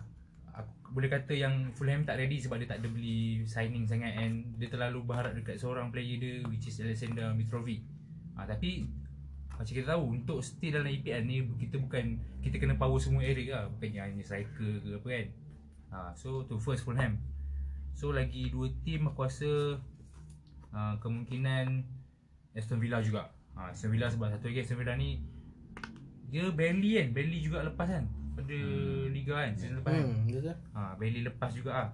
[0.91, 4.69] boleh kata yang Fulham tak ready sebab dia tak ada beli signing sangat and dia
[4.69, 7.81] terlalu berharap dekat seorang player dia which is Alexander Mitrovic.
[8.35, 8.85] Uh, tapi
[9.55, 13.55] macam kita tahu untuk stay dalam EPL ni kita bukan kita kena power semua area
[13.55, 15.27] lah bukannya hanya striker ke apa kan.
[15.95, 17.15] Ha, so tu first Fulham.
[17.95, 19.79] So lagi dua team aku rasa
[20.75, 21.87] uh, kemungkinan
[22.51, 23.31] Aston Villa juga.
[23.55, 25.23] Ha, Aston Villa sebab satu lagi Aston Villa ni
[26.27, 28.05] dia barely kan, barely juga lepas kan
[28.35, 28.57] pada
[29.07, 30.03] liga kan season lepas kan.
[30.03, 30.51] Hmm, betul.
[30.71, 31.89] Ha, Bailey lepas juga ah.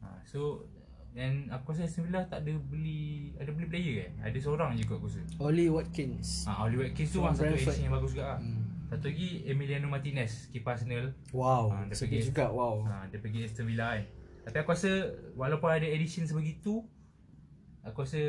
[0.00, 0.64] Ha, so
[1.10, 4.26] dan aku rasa Aston Villa tak ada beli ada beli player kan.
[4.26, 5.22] Ada seorang je kot aku rasa.
[5.38, 6.42] Oli Watkins.
[6.44, 8.38] Ha, Oli Watkins tu orang satu action yang bagus juga ah.
[8.38, 8.62] Hmm.
[8.84, 11.10] Satu lagi Emiliano Martinez, kiper Arsenal.
[11.30, 12.46] Wow, Ah, dia pergi- juga.
[12.48, 12.84] Wow.
[12.84, 14.04] Ha, dia pergi Aston Villa kan.
[14.44, 14.90] Tapi aku rasa
[15.34, 16.84] walaupun ada addition sebegitu
[17.80, 18.20] aku rasa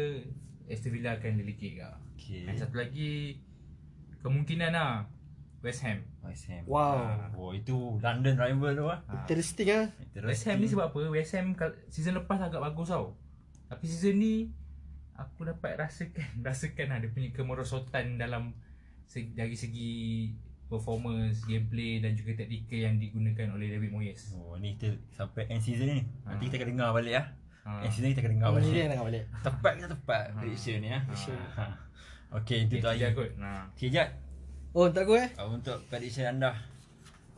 [0.66, 1.90] Aston Villa akan delegate ke.
[2.16, 2.44] Okey.
[2.46, 3.42] Dan satu lagi
[4.20, 5.06] kemungkinan lah
[5.66, 5.98] West Ham.
[6.22, 6.62] West Ham.
[6.64, 7.34] Wow.
[7.34, 9.02] Oh, itu London rival tu ah.
[9.04, 9.12] Ha.
[9.20, 9.86] Interesting ah.
[10.22, 11.10] West Ham ni sebab apa?
[11.10, 11.58] West Ham
[11.90, 13.18] season lepas agak bagus tau.
[13.66, 14.54] Tapi season ni
[15.12, 18.54] aku dapat rasakan rasakan lah dia punya kemerosotan dalam
[19.04, 19.92] segi, dari segi
[20.66, 24.34] performance, gameplay dan juga taktikal yang digunakan oleh David Moyes.
[24.34, 26.02] Oh, ni kita sampai end season ni.
[26.22, 26.48] Nanti Ah.
[26.48, 27.26] kita akan dengar balik ah.
[27.66, 27.70] Ha.
[27.82, 28.66] End season kita akan dengar Oh, balik.
[28.66, 29.24] ni dia nak balik.
[29.42, 31.02] Tepat kita tepat prediction ni ah.
[31.02, 31.66] Ha.
[32.42, 32.98] Okey, itu Okay, tadi.
[33.00, 33.32] tiga kot.
[33.38, 33.64] Nah.
[33.72, 34.10] Okey, Jad.
[34.76, 35.32] Oh, tak aku eh.
[35.40, 36.52] Ah, Untuk prediction anda.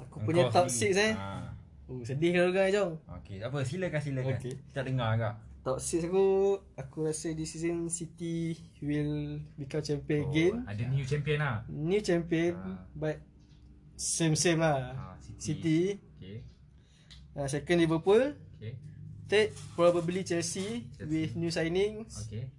[0.01, 1.13] Aku punya top 6 eh.
[1.13, 1.53] Ha.
[1.85, 2.93] Oh, sedih kalau kan Jong.
[3.21, 4.35] Okey, tak apa, silakan silakan.
[4.41, 4.53] Okey.
[4.57, 5.33] Kita dengar agak.
[5.61, 6.25] Top 6 aku
[6.73, 10.53] aku rasa this season City will become champion Oh, again.
[10.65, 11.55] ada new champion lah.
[11.69, 12.81] New champion Ah.
[12.97, 13.21] but
[13.93, 14.97] same same lah.
[14.97, 15.38] Ah, City.
[15.38, 15.79] City.
[16.17, 16.38] Okay.
[17.38, 18.33] Uh, second Liverpool.
[18.57, 18.73] Okay.
[19.29, 21.05] Third probably Chelsea, Chelsea.
[21.05, 22.25] with new signings.
[22.25, 22.49] Okay.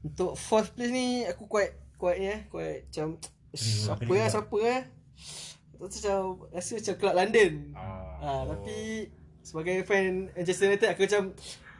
[0.00, 3.20] Untuk fourth place ni aku quite quite ni eh, quite macam
[3.52, 4.16] siapa juga.
[4.16, 4.80] lah siapa eh.
[5.72, 6.18] Tu macam
[6.50, 7.50] rasa macam Club London.
[7.72, 8.12] Ah.
[8.20, 9.08] Ah, tapi
[9.40, 11.22] sebagai fan Manchester United aku macam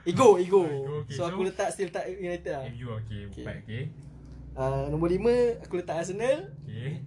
[0.02, 0.62] ego ego.
[0.64, 1.12] Ego, okay.
[1.12, 2.64] So aku So- letak still letak United lah.
[2.66, 3.20] MU okay.
[3.28, 3.44] Okay.
[3.44, 3.82] Empat okay.
[4.50, 5.20] Ah, nombor 5
[5.60, 6.48] aku letak Arsenal.
[6.62, 7.04] Okay.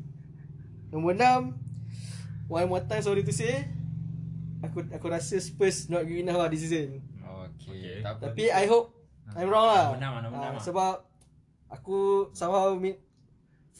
[0.89, 1.57] Nombor 6
[2.45, 3.65] one more time sorry to say
[4.61, 7.01] aku aku rasa Spurs not good enough lah this season.
[7.99, 8.29] Tak apa.
[8.29, 8.93] Tapi I hope
[9.33, 9.83] I'm wrong lah.
[9.89, 10.61] Nombor enam lah, nombor Ah, enam lah.
[10.61, 10.93] sebab
[11.67, 11.97] aku
[12.31, 13.01] somehow meet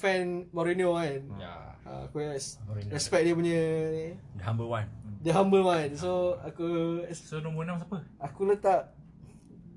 [0.03, 1.23] fan Mourinho kan.
[1.39, 1.53] Ya.
[1.83, 2.91] Ah, aku res- Mourinho.
[2.91, 4.05] respect dia punya ni.
[4.35, 4.87] The humble one.
[5.23, 5.95] Dia humble man.
[5.95, 7.97] So aku So nombor 6 siapa?
[8.19, 8.91] aku letak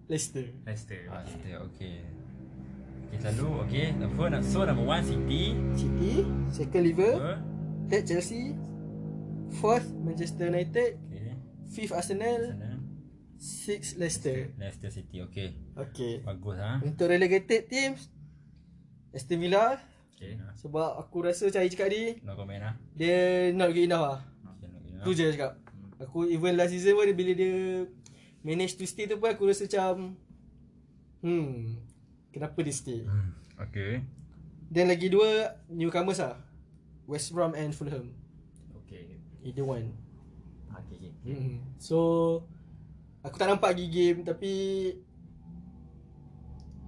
[0.06, 0.50] Leicester.
[0.66, 1.06] Leicester.
[1.06, 1.30] Ah, Okay.
[1.40, 1.96] kita okey.
[3.06, 3.86] Okey, selalu okey.
[3.94, 5.54] Number so number one City.
[5.74, 6.12] City,
[6.50, 7.38] second Liverpool,
[7.86, 8.54] third Chelsea,
[9.58, 11.34] fourth Manchester United, okey.
[11.70, 12.54] fifth Arsenal,
[13.38, 14.50] sixth Leicester.
[14.58, 15.22] Leicester City.
[15.22, 15.54] Okey.
[15.74, 16.22] Okay.
[16.22, 16.82] Bagus ha.
[16.82, 18.10] Untuk relegated teams
[19.10, 19.78] Aston Villa
[20.16, 20.40] Okay.
[20.56, 22.72] sebab aku rasa macam Ayi cakap tadi No comment ha.
[22.96, 24.20] dia not good enough lah.
[24.56, 25.60] Okay, Tu je cakap.
[26.00, 27.84] Aku even last season pun bila dia
[28.40, 30.16] manage to stay tu pun aku rasa macam
[31.20, 31.76] hmm
[32.32, 33.04] kenapa dia stay.
[33.04, 33.36] Hmm.
[33.68, 34.00] Okey.
[34.72, 36.40] Dan lagi dua newcomers lah.
[37.04, 38.16] West Brom and Fulham.
[38.84, 39.20] Okay.
[39.44, 39.92] Either one.
[40.72, 41.12] Okay.
[41.12, 41.12] okay.
[41.28, 41.60] Hmm.
[41.76, 41.98] So
[43.20, 44.52] aku tak nampak lagi game tapi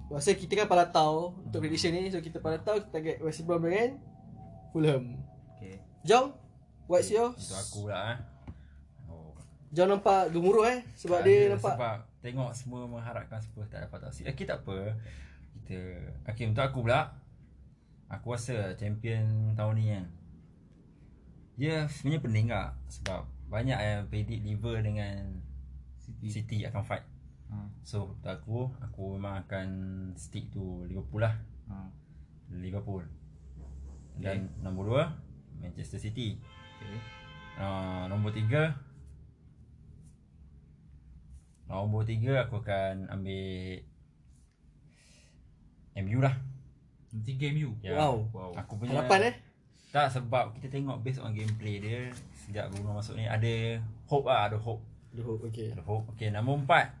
[0.09, 4.01] Masa kita kan palatau untuk prediction ni So kita palatau kita target West Brom dengan
[4.73, 5.21] Fulham
[5.57, 5.79] Okay.
[6.01, 6.33] Jom
[6.89, 7.37] What's yours?
[7.37, 8.13] Untuk aku pula ha.
[9.05, 9.37] Oh.
[9.69, 13.87] Jom nampak gemuruh eh Sebab Tak dia ada, nampak Sebab tengok semua mengharapkan Spurs tak
[13.87, 14.27] dapat taksi.
[14.27, 14.95] Okey tak apa.
[15.55, 15.79] Kita
[16.31, 17.15] okey untuk aku pula.
[18.09, 20.05] Aku rasa champion tahun ni kan.
[21.59, 25.43] Dia sebenarnya pening tak sebab banyak yang predict Liver dengan
[25.99, 26.27] City.
[26.31, 27.05] City akan fight.
[27.49, 27.65] Ha.
[27.81, 29.67] So untuk aku aku memang akan
[30.13, 31.33] stick to Liverpool lah.
[31.69, 31.89] Ha.
[32.53, 33.05] Liverpool.
[34.19, 36.39] Dan nombor 2 Manchester City.
[36.79, 36.99] Okay.
[37.59, 38.75] uh, Nombor tiga
[41.67, 43.83] Nombor tiga aku akan ambil
[45.99, 46.35] MU lah
[47.25, 47.75] Tiga MU.
[47.83, 47.99] Ya.
[47.99, 48.31] Wow.
[48.31, 48.51] Wow.
[48.55, 49.35] Aku punya Harapan eh?
[49.89, 52.13] Tak sebab kita tengok based on gameplay dia
[52.45, 55.73] Sejak Bruno masuk ni ada hope lah Ada hope Duh, okay.
[55.73, 56.98] Ada hope Okay nombor empat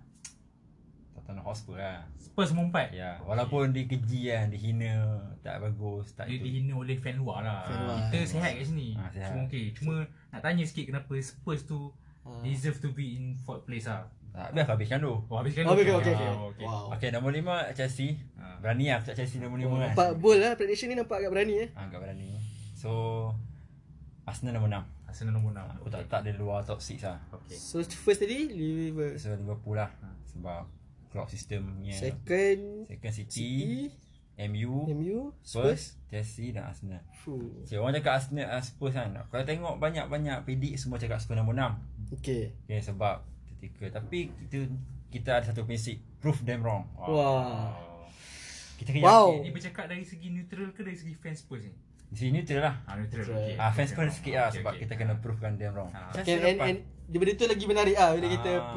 [1.29, 2.87] Tottenham Hotspur lah Spurs nombor empat.
[2.89, 7.45] Ya Walaupun dia keji kan Dihina Tak bagus Tak Dia itu dihina oleh fan luar
[7.45, 7.69] lah.
[7.69, 7.97] Fan luar.
[8.09, 8.97] Kita sihat kat sini.
[8.97, 9.29] Ah, sihat.
[9.29, 9.65] Cuma okay.
[9.71, 9.93] Cuma
[10.33, 12.43] nak tanya sikit kenapa Spurs tu Ah.
[12.43, 14.03] deserve to be in fourth place lah.
[14.29, 16.29] Tak biar aku habiskan dulu Oh habiskan Oh, okay, okay, okay.
[16.29, 16.65] okay.
[16.67, 16.93] Wow.
[16.93, 18.59] Okay nombor lima Chelsea Ah.
[18.59, 21.63] Berani lah cakap Chelsea nombor lima kan Nampak bold lah prediction ni nampak agak berani
[21.63, 21.69] eh.
[21.73, 22.35] Ah, agak berani
[22.73, 22.91] So
[24.23, 25.81] Arsenal nombor enam Arsenal nombor 6.
[25.81, 27.55] Aku tak tak dia luar top 6 lah Okay.
[27.55, 29.15] So first tadi Liverpool.
[29.15, 29.89] So Liverpool lah
[30.27, 30.69] Sebab
[31.09, 33.49] Klopp system punya Second Second City,
[33.89, 33.89] City,
[34.47, 35.97] MU MU, Spurs.
[36.05, 37.61] Chelsea dan Arsenal Fuh.
[37.61, 41.53] Okay, orang cakap Arsenal uh, Spurs kan Kalau tengok banyak-banyak Predik semua cakap Spurs nombor
[41.53, 42.55] 6 Okay.
[42.63, 44.69] Okay sebab Ketika Tapi kita
[45.09, 47.05] Kita ada satu prinsip Prove them wrong Wah.
[47.05, 48.07] Oh.
[48.75, 49.43] Kita kena Wow.
[49.43, 51.73] Ini bercakap dari segi neutral ke dari segi fans Spurs ni?
[52.07, 53.25] Di sini neutral lah Ah neutral.
[53.27, 53.53] Okay.
[53.53, 54.81] Ah, fans Okay, pun sikit lah Okay, Sebab okay.
[54.81, 56.09] kita kena provekan them wrong Ah.
[56.09, 56.77] Macam Okay, and, and
[57.11, 58.71] benda tu lagi menarik ah bila kita Ah.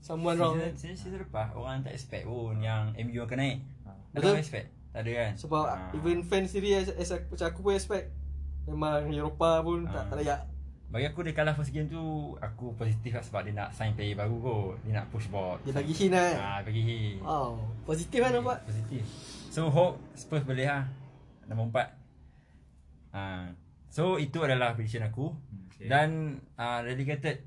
[0.00, 0.56] Someone wrong.
[0.56, 3.92] Season, season, season lepas Orang tak expect pun Yang MU akan naik Ah.
[3.92, 4.28] Ada Betul.
[4.30, 5.90] orang expect Tak ada kan Sebab Ah.
[5.92, 8.06] even fans sendiri as, as, macam aku pun expect
[8.64, 10.06] memang Eropah pun tak Ah.
[10.06, 10.40] tak layak.
[10.90, 12.02] Bagi aku dia kalah first game tu
[12.36, 15.70] Aku positif lah sebab dia nak sign player baru kot Dia nak push board Dia
[15.72, 16.32] bagi hint lah.
[16.34, 17.62] Ah, bagi hint Wow.
[17.84, 18.58] Positif kan nampak?
[18.64, 19.02] Positif
[19.48, 20.90] So hope Spurs boleh lah
[21.44, 21.88] Nombor empat
[23.12, 23.54] ah.
[23.86, 25.30] So itu adalah prediction aku
[25.70, 25.86] Okay.
[25.86, 26.08] Dan
[26.54, 27.40] uh, relegated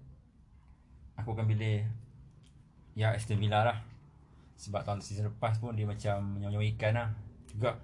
[1.16, 1.86] Aku akan pilih
[2.94, 3.78] Ya Aston Villa lah
[4.58, 7.10] Sebab tahun season lepas pun dia macam Menyawa ikan lah
[7.50, 7.78] Juga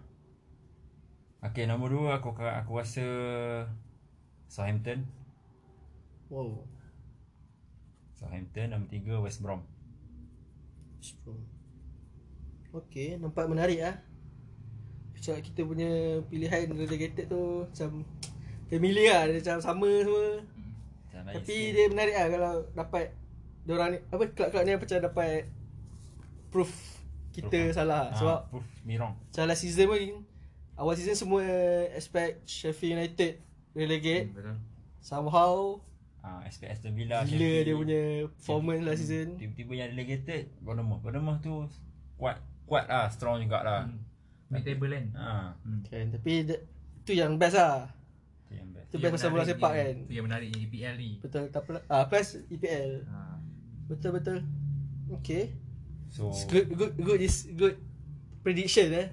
[1.39, 3.05] Okay nombor dua aku aku rasa
[4.51, 5.07] Southampton
[6.29, 6.61] Wow.
[8.19, 9.65] Southampton Nombor tiga West Brom
[10.99, 11.39] Strong.
[12.69, 13.95] Okay, nampak menarik ah.
[15.15, 18.03] Macam kita punya pilihan relegated tu macam
[18.69, 20.27] familiar lah, dia macam sama semua.
[21.19, 23.05] Lain Tapi dia menarik lah kalau dapat
[23.71, 25.45] orang ni apa kelab-kelab ni macam dapat
[26.49, 26.71] proof
[27.31, 27.75] kita Proof.
[27.75, 30.25] salah Ah, sebab Proof me wrong macam last season pun
[30.75, 31.43] awal season semua
[31.91, 33.33] expect Sheffield United
[33.71, 34.55] relegate Hmm, Betul.
[34.99, 35.53] somehow
[36.19, 37.63] Ah, expect Aston Villa gila Sheffield.
[37.63, 41.63] dia punya performance last season Tiba-tiba yang relegated Bournemouth Bournemouth tu
[42.15, 44.03] Kuat Kuat lah Strong jugalah Hmm.
[44.49, 45.05] Mid table kan.
[45.13, 45.79] Ha Hmm.
[45.85, 46.65] kan tapi dia-
[47.01, 47.85] tu yang best lah
[48.43, 51.11] Tu yang best tu best pasal bola sepak kan Itu yang menarik ni EPL ni.
[51.19, 53.28] betul tak pula ah plus EPL Ha.
[53.89, 54.39] Betul betul
[55.09, 55.57] okay.
[56.09, 57.77] So It's good good good is good
[58.41, 59.07] prediction eh?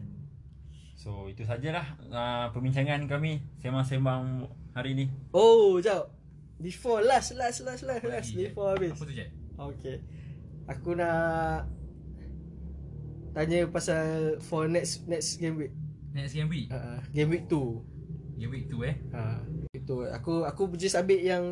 [0.97, 6.09] So itu sajalah uh, Perbincangan kami Sembang-sembang hari ni oh jap.
[6.57, 8.33] Before last last last last Apa last.
[8.33, 8.97] Before habis.
[8.97, 9.29] Apa tu Jack?
[9.57, 9.97] Okay.
[10.67, 11.69] Aku nak
[13.33, 15.73] Tanya pasal For next Next game week.
[16.17, 16.73] Next game week.
[16.73, 18.97] uh, Game week 2 Game week tu eh.
[19.13, 20.09] uh, Itu.
[20.09, 21.45] Aku aku just ambil yang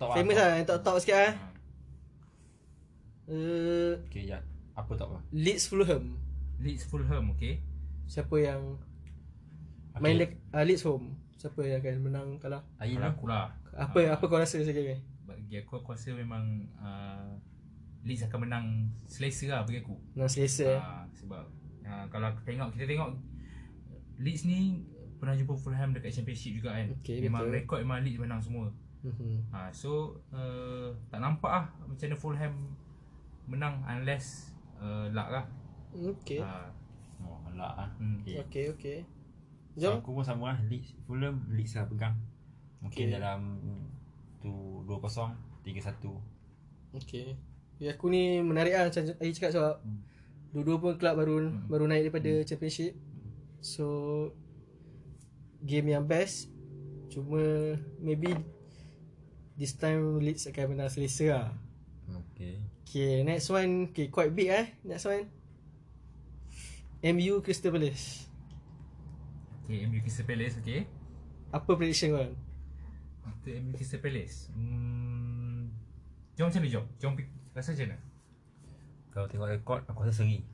[0.00, 1.52] Top Famous lah Yang top-top sikit lah Ha.
[3.28, 4.38] Uh, Okay ya
[4.74, 6.18] Apa top apa Leeds Fulham
[6.60, 7.60] Leeds Fulham okay.
[8.04, 8.76] Siapa yang
[9.94, 10.02] okay.
[10.02, 13.46] Main dek, uh, Leeds home Siapa yang akan menang kalah Ayin Kalau lah aku lah.
[13.74, 17.34] Apa Ah, apa kau rasa sekarang ni Bagi aku aku rasa memang uh,
[18.04, 18.66] Leeds akan menang
[19.08, 19.96] selesa lah bagi aku.
[20.12, 21.44] Menang selesa Ah, sebab
[21.88, 23.16] uh, kalau aku tengok kita tengok
[24.20, 24.84] Leeds ni
[25.16, 26.92] pernah jumpa Fulham dekat championship juga kan.
[27.00, 27.54] Okey, memang betul.
[27.56, 28.68] rekod memang Leeds menang semua.
[29.04, 29.52] Mhm.
[29.52, 32.54] Ha, so uh, tak nampak ah macam mana Fulham
[33.44, 35.44] menang unless uh, luck lah.
[35.94, 36.66] Okay Ha,
[37.22, 38.18] Oh alah lah hmm.
[38.20, 38.34] okay.
[38.42, 38.98] Okay okay
[39.74, 40.02] So, Jom.
[40.02, 40.58] Aku pun sama lah.
[40.66, 42.14] Leeds Fulham Leeds lah pegang.
[42.78, 43.14] Mungkin Okay.
[43.14, 43.40] dalam
[44.38, 44.50] Tu
[44.86, 45.34] 2-0
[45.64, 46.14] 3-1
[46.94, 47.34] Okay
[47.78, 50.00] Ya aku ni menarik lah macam Ayi cakap sebab Hmm.
[50.50, 51.66] Dua-dua pun kelab baru Hmm.
[51.66, 52.94] baru naik daripada championship.
[53.58, 53.86] So
[55.60, 56.50] Game yang best
[57.08, 57.40] Cuma
[57.98, 58.30] Maybe
[59.54, 61.48] This time Leeds akan menang selesa lah.
[62.10, 62.58] Okay
[62.94, 65.26] Okay next one Okay quite big eh Next one
[67.02, 68.30] MU Crystal Palace
[69.66, 70.86] Okay, MU Crystal Palace okay.
[71.50, 72.22] Apa prediction kau
[73.26, 74.46] Untuk MU Crystal Palace.
[74.54, 75.74] Hmm.
[76.38, 76.86] Jom macam mana jom?
[77.02, 77.98] Jom pick rasa macam mana?
[79.10, 80.46] Kalau tengok rekod Aku rasa seri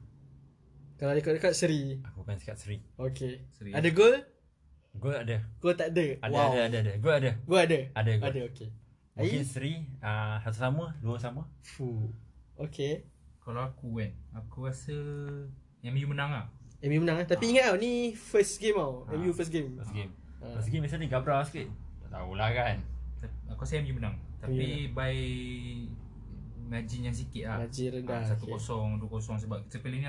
[0.96, 3.76] Kalau dekat-dekat seri Aku akan cakap seri Okay Seri.
[3.76, 4.16] Ada gol?
[4.96, 6.24] Gol ada Gol tak ada?
[6.24, 7.78] Ada ada ada ada Gol ada Gol ada?
[7.92, 8.72] Ada gol Ada okay
[9.20, 12.29] Mungkin seri uh, Satu sama Dua sama Fuh
[12.60, 13.08] Okay
[13.40, 14.92] Kalau aku kan, aku rasa
[15.80, 16.44] MU menang lah.
[16.84, 17.26] MU menang eh.
[17.26, 19.08] Tapi ingat tau ni first game tau.
[19.08, 19.16] Ah.
[19.16, 19.80] MU first game.
[19.80, 20.56] First game Ah.
[20.56, 21.68] First game biasanya gabra sikit
[22.00, 22.76] Tak tahulah kan
[23.52, 24.16] Aku rasa MU menang.
[24.40, 25.16] Tapi by
[26.64, 27.56] margin yang sikit lah.
[27.60, 28.56] Margin rendah, Ah, 1-0, okay.
[29.04, 30.08] 2-0 sebab kita pilih ni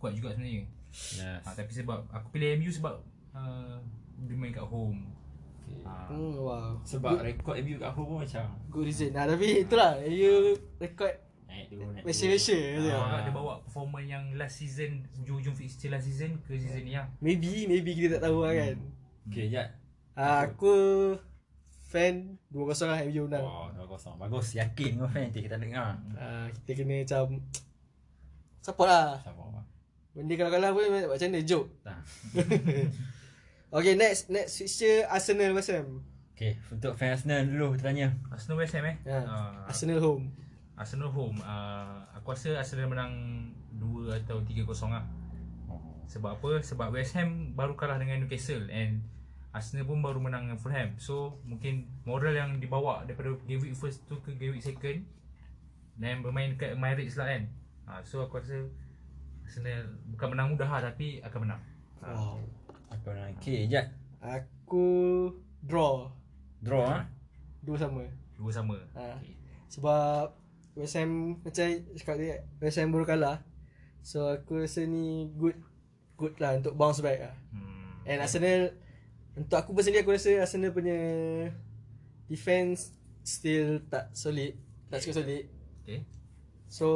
[0.00, 0.64] kuat juga sebenarnya.
[0.90, 1.42] Yes.
[1.44, 2.94] Ha, tapi sebab aku pilih MU sebab
[3.36, 3.76] uh,
[4.24, 5.04] dia main kat home.
[5.62, 5.84] Okay.
[5.84, 6.72] Ha, Hmm, wow.
[6.82, 9.10] Sebab rekod MU kat home pun macam Good reason.
[9.12, 11.12] Nah, tapi itulah you rekod
[11.76, 12.84] Malaysia-Malaysia turun.
[12.84, 12.90] tu.
[12.94, 13.20] ah.
[13.20, 17.06] dia bawa performance yang last season hujung-hujung fixture last season ke season ni lah.
[17.20, 18.76] Maybe, maybe kita tak tahu lah kan.
[19.28, 19.68] Okay, Jad.
[20.16, 20.74] Ah, aku
[21.88, 23.44] fan 2-0 lah MU menang.
[23.44, 24.16] Wow, 2-0.
[24.16, 24.56] Bagus.
[24.56, 26.00] Yakin kau fan nanti kita dengar.
[26.16, 27.44] Ah, kita kena macam
[28.64, 29.20] support lah.
[29.20, 29.60] Sama.
[30.16, 31.68] Benda kalau kalah pun macam mana joke.
[31.84, 32.00] Tak.
[33.68, 36.00] Okay, next next fixture Arsenal West Ham.
[36.32, 38.16] Okay, untuk fan Arsenal dulu tanya.
[38.32, 38.96] Arsenal West Ham eh.
[39.04, 39.20] Ya.
[39.28, 40.32] Ah, Arsenal home.
[40.78, 41.42] Arsenal home.
[41.42, 43.12] Uh, aku rasa Arsenal menang
[43.76, 45.04] 2 atau 3-0 lah.
[45.66, 45.82] Oh.
[46.06, 46.62] Sebab apa?
[46.62, 49.02] Sebab West Ham baru kalah dengan Newcastle and
[49.50, 50.94] Arsenal pun baru menang dengan Fulham.
[51.02, 55.02] So mungkin moral yang dibawa daripada game week first tu ke game week second
[55.98, 57.42] dan bermain dekat Emirates lah kan.
[57.90, 58.70] Ha, so aku rasa
[59.42, 61.62] Arsenal bukan menang mudah lah tapi akan menang.
[62.06, 62.08] Ha.
[62.14, 62.38] Wow.
[62.94, 63.90] Aku nak okay, Jad.
[64.22, 64.86] Aku
[65.66, 66.06] draw.
[66.62, 67.02] Draw ah.
[67.66, 68.06] Dua sama.
[68.38, 68.78] Dua sama.
[68.94, 69.18] Ha.
[69.18, 69.34] Okay.
[69.68, 70.37] Sebab
[70.78, 71.66] West Ham macam
[71.98, 73.42] cakap dia West Ham baru kalah.
[74.06, 75.58] So aku rasa ni good
[76.14, 77.34] good lah untuk bounce back lah.
[77.50, 78.06] Hmm.
[78.06, 78.78] And Arsenal
[79.34, 80.98] untuk aku personally aku rasa Arsenal punya
[82.30, 82.94] defense
[83.26, 84.54] still tak solid.
[84.86, 85.44] Tak cukup solid.
[85.82, 86.06] Okay.
[86.70, 86.86] So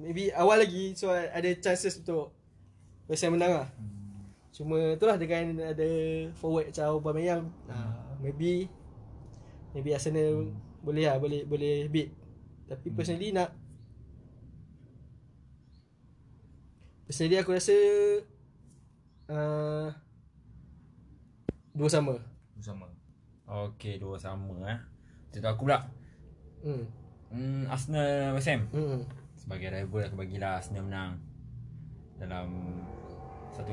[0.00, 2.32] maybe awal lagi so ada chances untuk
[3.04, 3.68] West Ham menang lah.
[4.50, 5.88] Cuma itulah dengan ada
[6.40, 7.44] forward macam Aubameyang.
[7.68, 8.72] Uh, maybe
[9.76, 12.19] maybe Arsenal boleh lah boleh boleh beat.
[12.70, 13.50] Tapi personally nak
[17.10, 17.74] Personally aku rasa
[19.26, 19.90] uh,
[21.74, 22.14] dua sama.
[22.54, 22.86] Dua sama.
[23.50, 24.78] Okay, dua sama eh.
[25.34, 25.90] Untuk aku pula.
[26.62, 26.86] Hmm.
[27.34, 28.70] Hmm, Arsenal West Ham.
[28.70, 29.02] Hmm.
[29.34, 31.18] Sebagai rival aku bagilah Arsenal menang
[32.22, 32.46] dalam
[33.58, 33.66] 1-0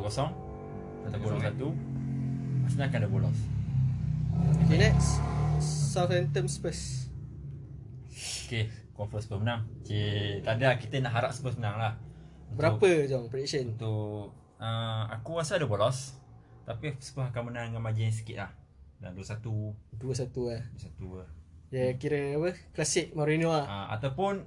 [1.06, 3.40] ataupun 1 Arsenal akan ada bolos.
[4.66, 5.22] Okay next
[5.62, 7.06] Southampton Spurs.
[8.48, 9.62] Okay, confirm Spurs menang.
[9.80, 11.94] Okay, tak ada kita nak harap Spurs menang lah.
[12.50, 13.72] Untuk- Berapa jom prediction?
[13.72, 16.18] Untuk uh, aku rasa ada bolos.
[16.66, 18.52] Tapi Spurs akan menang dengan margin sikit lah.
[18.98, 19.40] Dan 2-1,
[19.96, 20.02] 2-1
[20.50, 20.62] lah.
[20.98, 21.30] 2-1 lah.
[21.70, 22.50] Dia kira apa?
[22.74, 23.64] Klasik Mourinho lah.
[23.64, 24.42] Uh, ataupun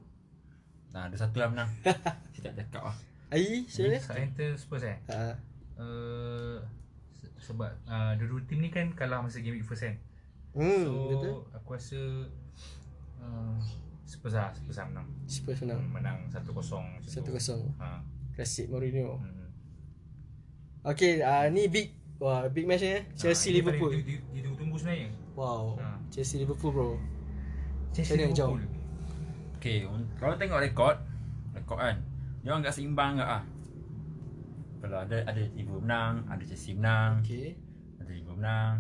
[0.91, 1.71] Nah, 2-1 lah menang.
[2.35, 2.97] Saya tak cakap lah.
[3.31, 4.03] Ai, sebenarnya?
[4.03, 4.99] Southampton Spurs eh.
[5.07, 5.39] Ha.
[5.79, 6.59] Uh,
[7.09, 9.95] se- sebab uh, dua-dua tim ni kan kalah masa game week first kan.
[10.51, 11.37] Hmm, so betul.
[11.55, 12.01] aku rasa
[13.23, 13.55] uh,
[14.11, 15.07] Spurs lah, Spurs lah menang.
[15.25, 15.81] Spurs menang.
[15.87, 17.31] Menang 1-0 macam tu.
[17.31, 17.79] 1-0.
[17.79, 18.03] Ha.
[18.35, 19.23] Klasik Mourinho.
[19.23, 19.47] Hmm.
[20.83, 21.95] Okay, uh, ni big.
[22.19, 23.03] Wah, big match ni eh.
[23.15, 23.91] Chelsea Ah, ini Liverpool.
[23.93, 25.09] paling di- di- Ditunggu-tunggu sebenarnya.
[25.33, 25.63] Wow.
[25.79, 25.87] Ha.
[26.11, 26.89] Chelsea Liverpool bro.
[27.91, 28.19] Chelsea?
[28.19, 28.61] Liverpool.
[29.57, 30.97] Okay, un- kalau tengok rekod,
[31.53, 31.97] rekod kan,
[32.41, 33.45] dia orang agak seimbang agak ah.
[34.81, 37.55] Kalau ada ada Liverpool menang, ada Chelsea menang, Okay.
[37.97, 38.75] ada Liverpool menang.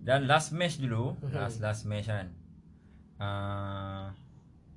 [0.00, 1.32] Dan last match dulu, Mhm.
[1.34, 2.28] last last match kan.
[3.16, 4.12] Uh,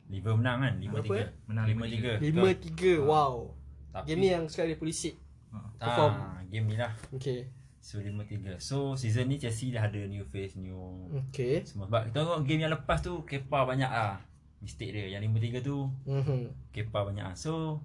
[0.10, 1.46] Liverpool menang kan, 5-3.
[1.46, 2.18] Menang 5-3.
[2.20, 3.06] 5-3.
[3.06, 3.54] Wow.
[3.90, 5.12] Tapi Game ni yang sekarang dia polisi.
[5.50, 5.58] Ha.
[5.80, 6.14] perform.
[6.14, 6.94] ah, game ni lah.
[7.10, 7.50] Okay.
[7.80, 8.58] So 5-3.
[8.60, 11.62] So season ni Chelsea dah ada new face, new Okay.
[11.64, 11.88] semua.
[11.88, 14.22] Sebab kita tengok game yang lepas tu Kepa banyak lah
[14.60, 15.10] mistake dia.
[15.10, 16.42] Yang 5-3 tu Mhm.
[16.70, 17.34] Kepa banyak lah.
[17.34, 17.82] So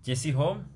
[0.00, 0.66] Chelsea home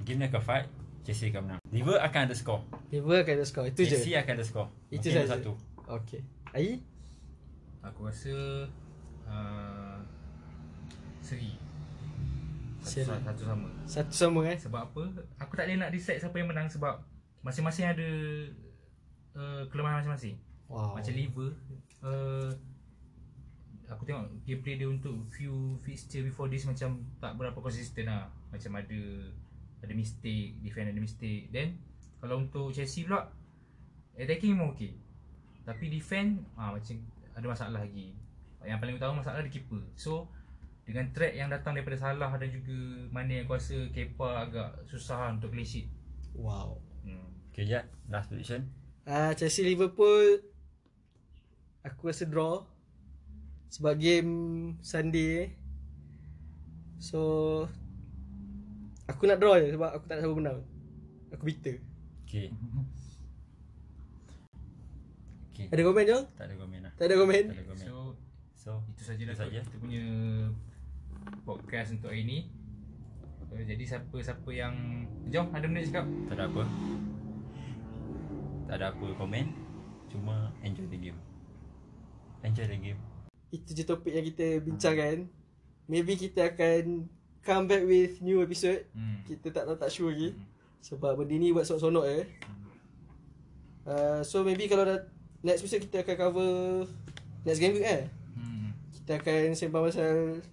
[0.00, 0.66] Game ni akan fight
[1.02, 3.64] Chelsea akan menang Liver akan ada skor Liverpool akan ada skor.
[3.66, 3.88] Itu je.
[3.90, 5.28] Chelsea akan ada skor Itu saja.
[5.28, 5.52] satu
[5.84, 6.20] Okay.
[6.52, 6.80] Ai?
[7.82, 8.64] Aku rasa
[9.28, 9.96] uh,
[11.22, 11.52] Seri.
[12.88, 13.68] Satu, satu sama.
[13.84, 14.56] Satu sama eh.
[14.56, 15.02] Sebab apa?
[15.44, 17.04] Aku tak boleh nak decide siapa yang menang Sebab
[17.44, 18.08] Masing-masing ada
[19.36, 20.40] uh, Kelemahan masing-masing.
[20.72, 20.96] Wow.
[20.96, 21.52] Macam liver
[22.00, 22.48] uh,
[23.88, 28.28] Aku tengok gameplay dia untuk few fixture before this macam tak berapa konsisten lah.
[28.52, 29.00] Macam ada
[29.80, 31.48] ada mistake, defend ada mistake.
[31.48, 31.80] Then
[32.20, 33.32] kalau untuk Chelsea pula
[34.12, 34.92] Attacking memang okay.
[35.64, 37.00] Tapi defend ah macam
[37.32, 38.12] ada masalah lagi
[38.66, 40.30] Yang paling utama masalah di keeper So
[40.88, 42.76] dengan threat yang datang daripada Salah dan juga
[43.12, 45.86] Mane aku rasa Kepa agak susah untuk clean sheet
[46.32, 46.80] Wow.
[47.04, 47.52] hmm.
[47.52, 48.66] Okay Jad Last prediction
[49.04, 50.42] Ah Chelsea Liverpool
[51.88, 52.66] aku rasa draw
[53.68, 54.32] sebab game
[54.80, 55.52] Sunday.
[56.98, 57.20] So
[59.06, 60.58] aku nak draw je sebab aku tak nak siapa menang.
[61.36, 61.76] Aku bitter.
[62.24, 62.48] Okay
[65.48, 66.24] Okay Ada komen Jong?
[66.38, 67.44] Tak ada komen lah Tak ada komen.
[67.50, 67.97] Tak ada komen So
[68.58, 69.60] So Itu sajalah Itu saja.
[69.62, 70.02] kita punya
[71.46, 72.38] podcast untuk hari ni.
[73.54, 76.62] Uh, Jadi siapa-siapa yang Jom ada benda cakap Tak ada apa
[78.66, 79.46] Tak ada apa komen
[80.10, 81.18] Cuma enjoy the game
[82.42, 83.00] Enjoy the game
[83.48, 85.24] Itu je topik yang kita bincangkan.
[85.88, 87.08] Maybe kita akan
[87.40, 88.84] come back with new episode.
[88.92, 89.24] Hmm.
[89.24, 90.36] Kita tak tak, tak sure lagi.
[90.84, 92.20] Sebab benda ni buat sonok-sonok je.
[93.88, 95.00] Uh, so maybe kalau dah
[95.40, 96.52] next episode kita akan cover
[97.48, 98.04] next game week eh.
[99.08, 100.44] Kita akan sembang pasal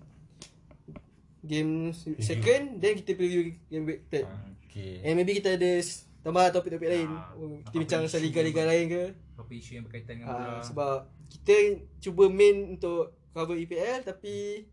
[1.43, 4.23] game second then kita preview game week third.
[4.63, 5.75] Okay And maybe kita ada
[6.23, 7.11] tambah topik-topik lain.
[7.11, 9.03] Ah, Oh, kita bincang pasal liga-liga lain ke.
[9.35, 10.63] Topik isu yang berkaitan dengan Ah, bola.
[10.63, 10.97] sebab
[11.27, 11.55] kita
[11.99, 14.63] cuba main untuk cover EPL tapi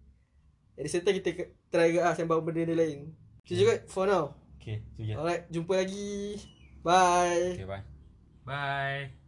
[0.72, 1.30] at the same time kita
[1.66, 3.11] try ke ah sembang benda-benda lain.
[3.43, 4.30] Itu je kot for now.
[4.57, 6.39] Okay tu je Alright, jumpa lagi.
[6.80, 7.59] Bye.
[7.59, 7.83] Okay bye
[8.47, 9.22] Bye.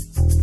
[0.00, 0.40] you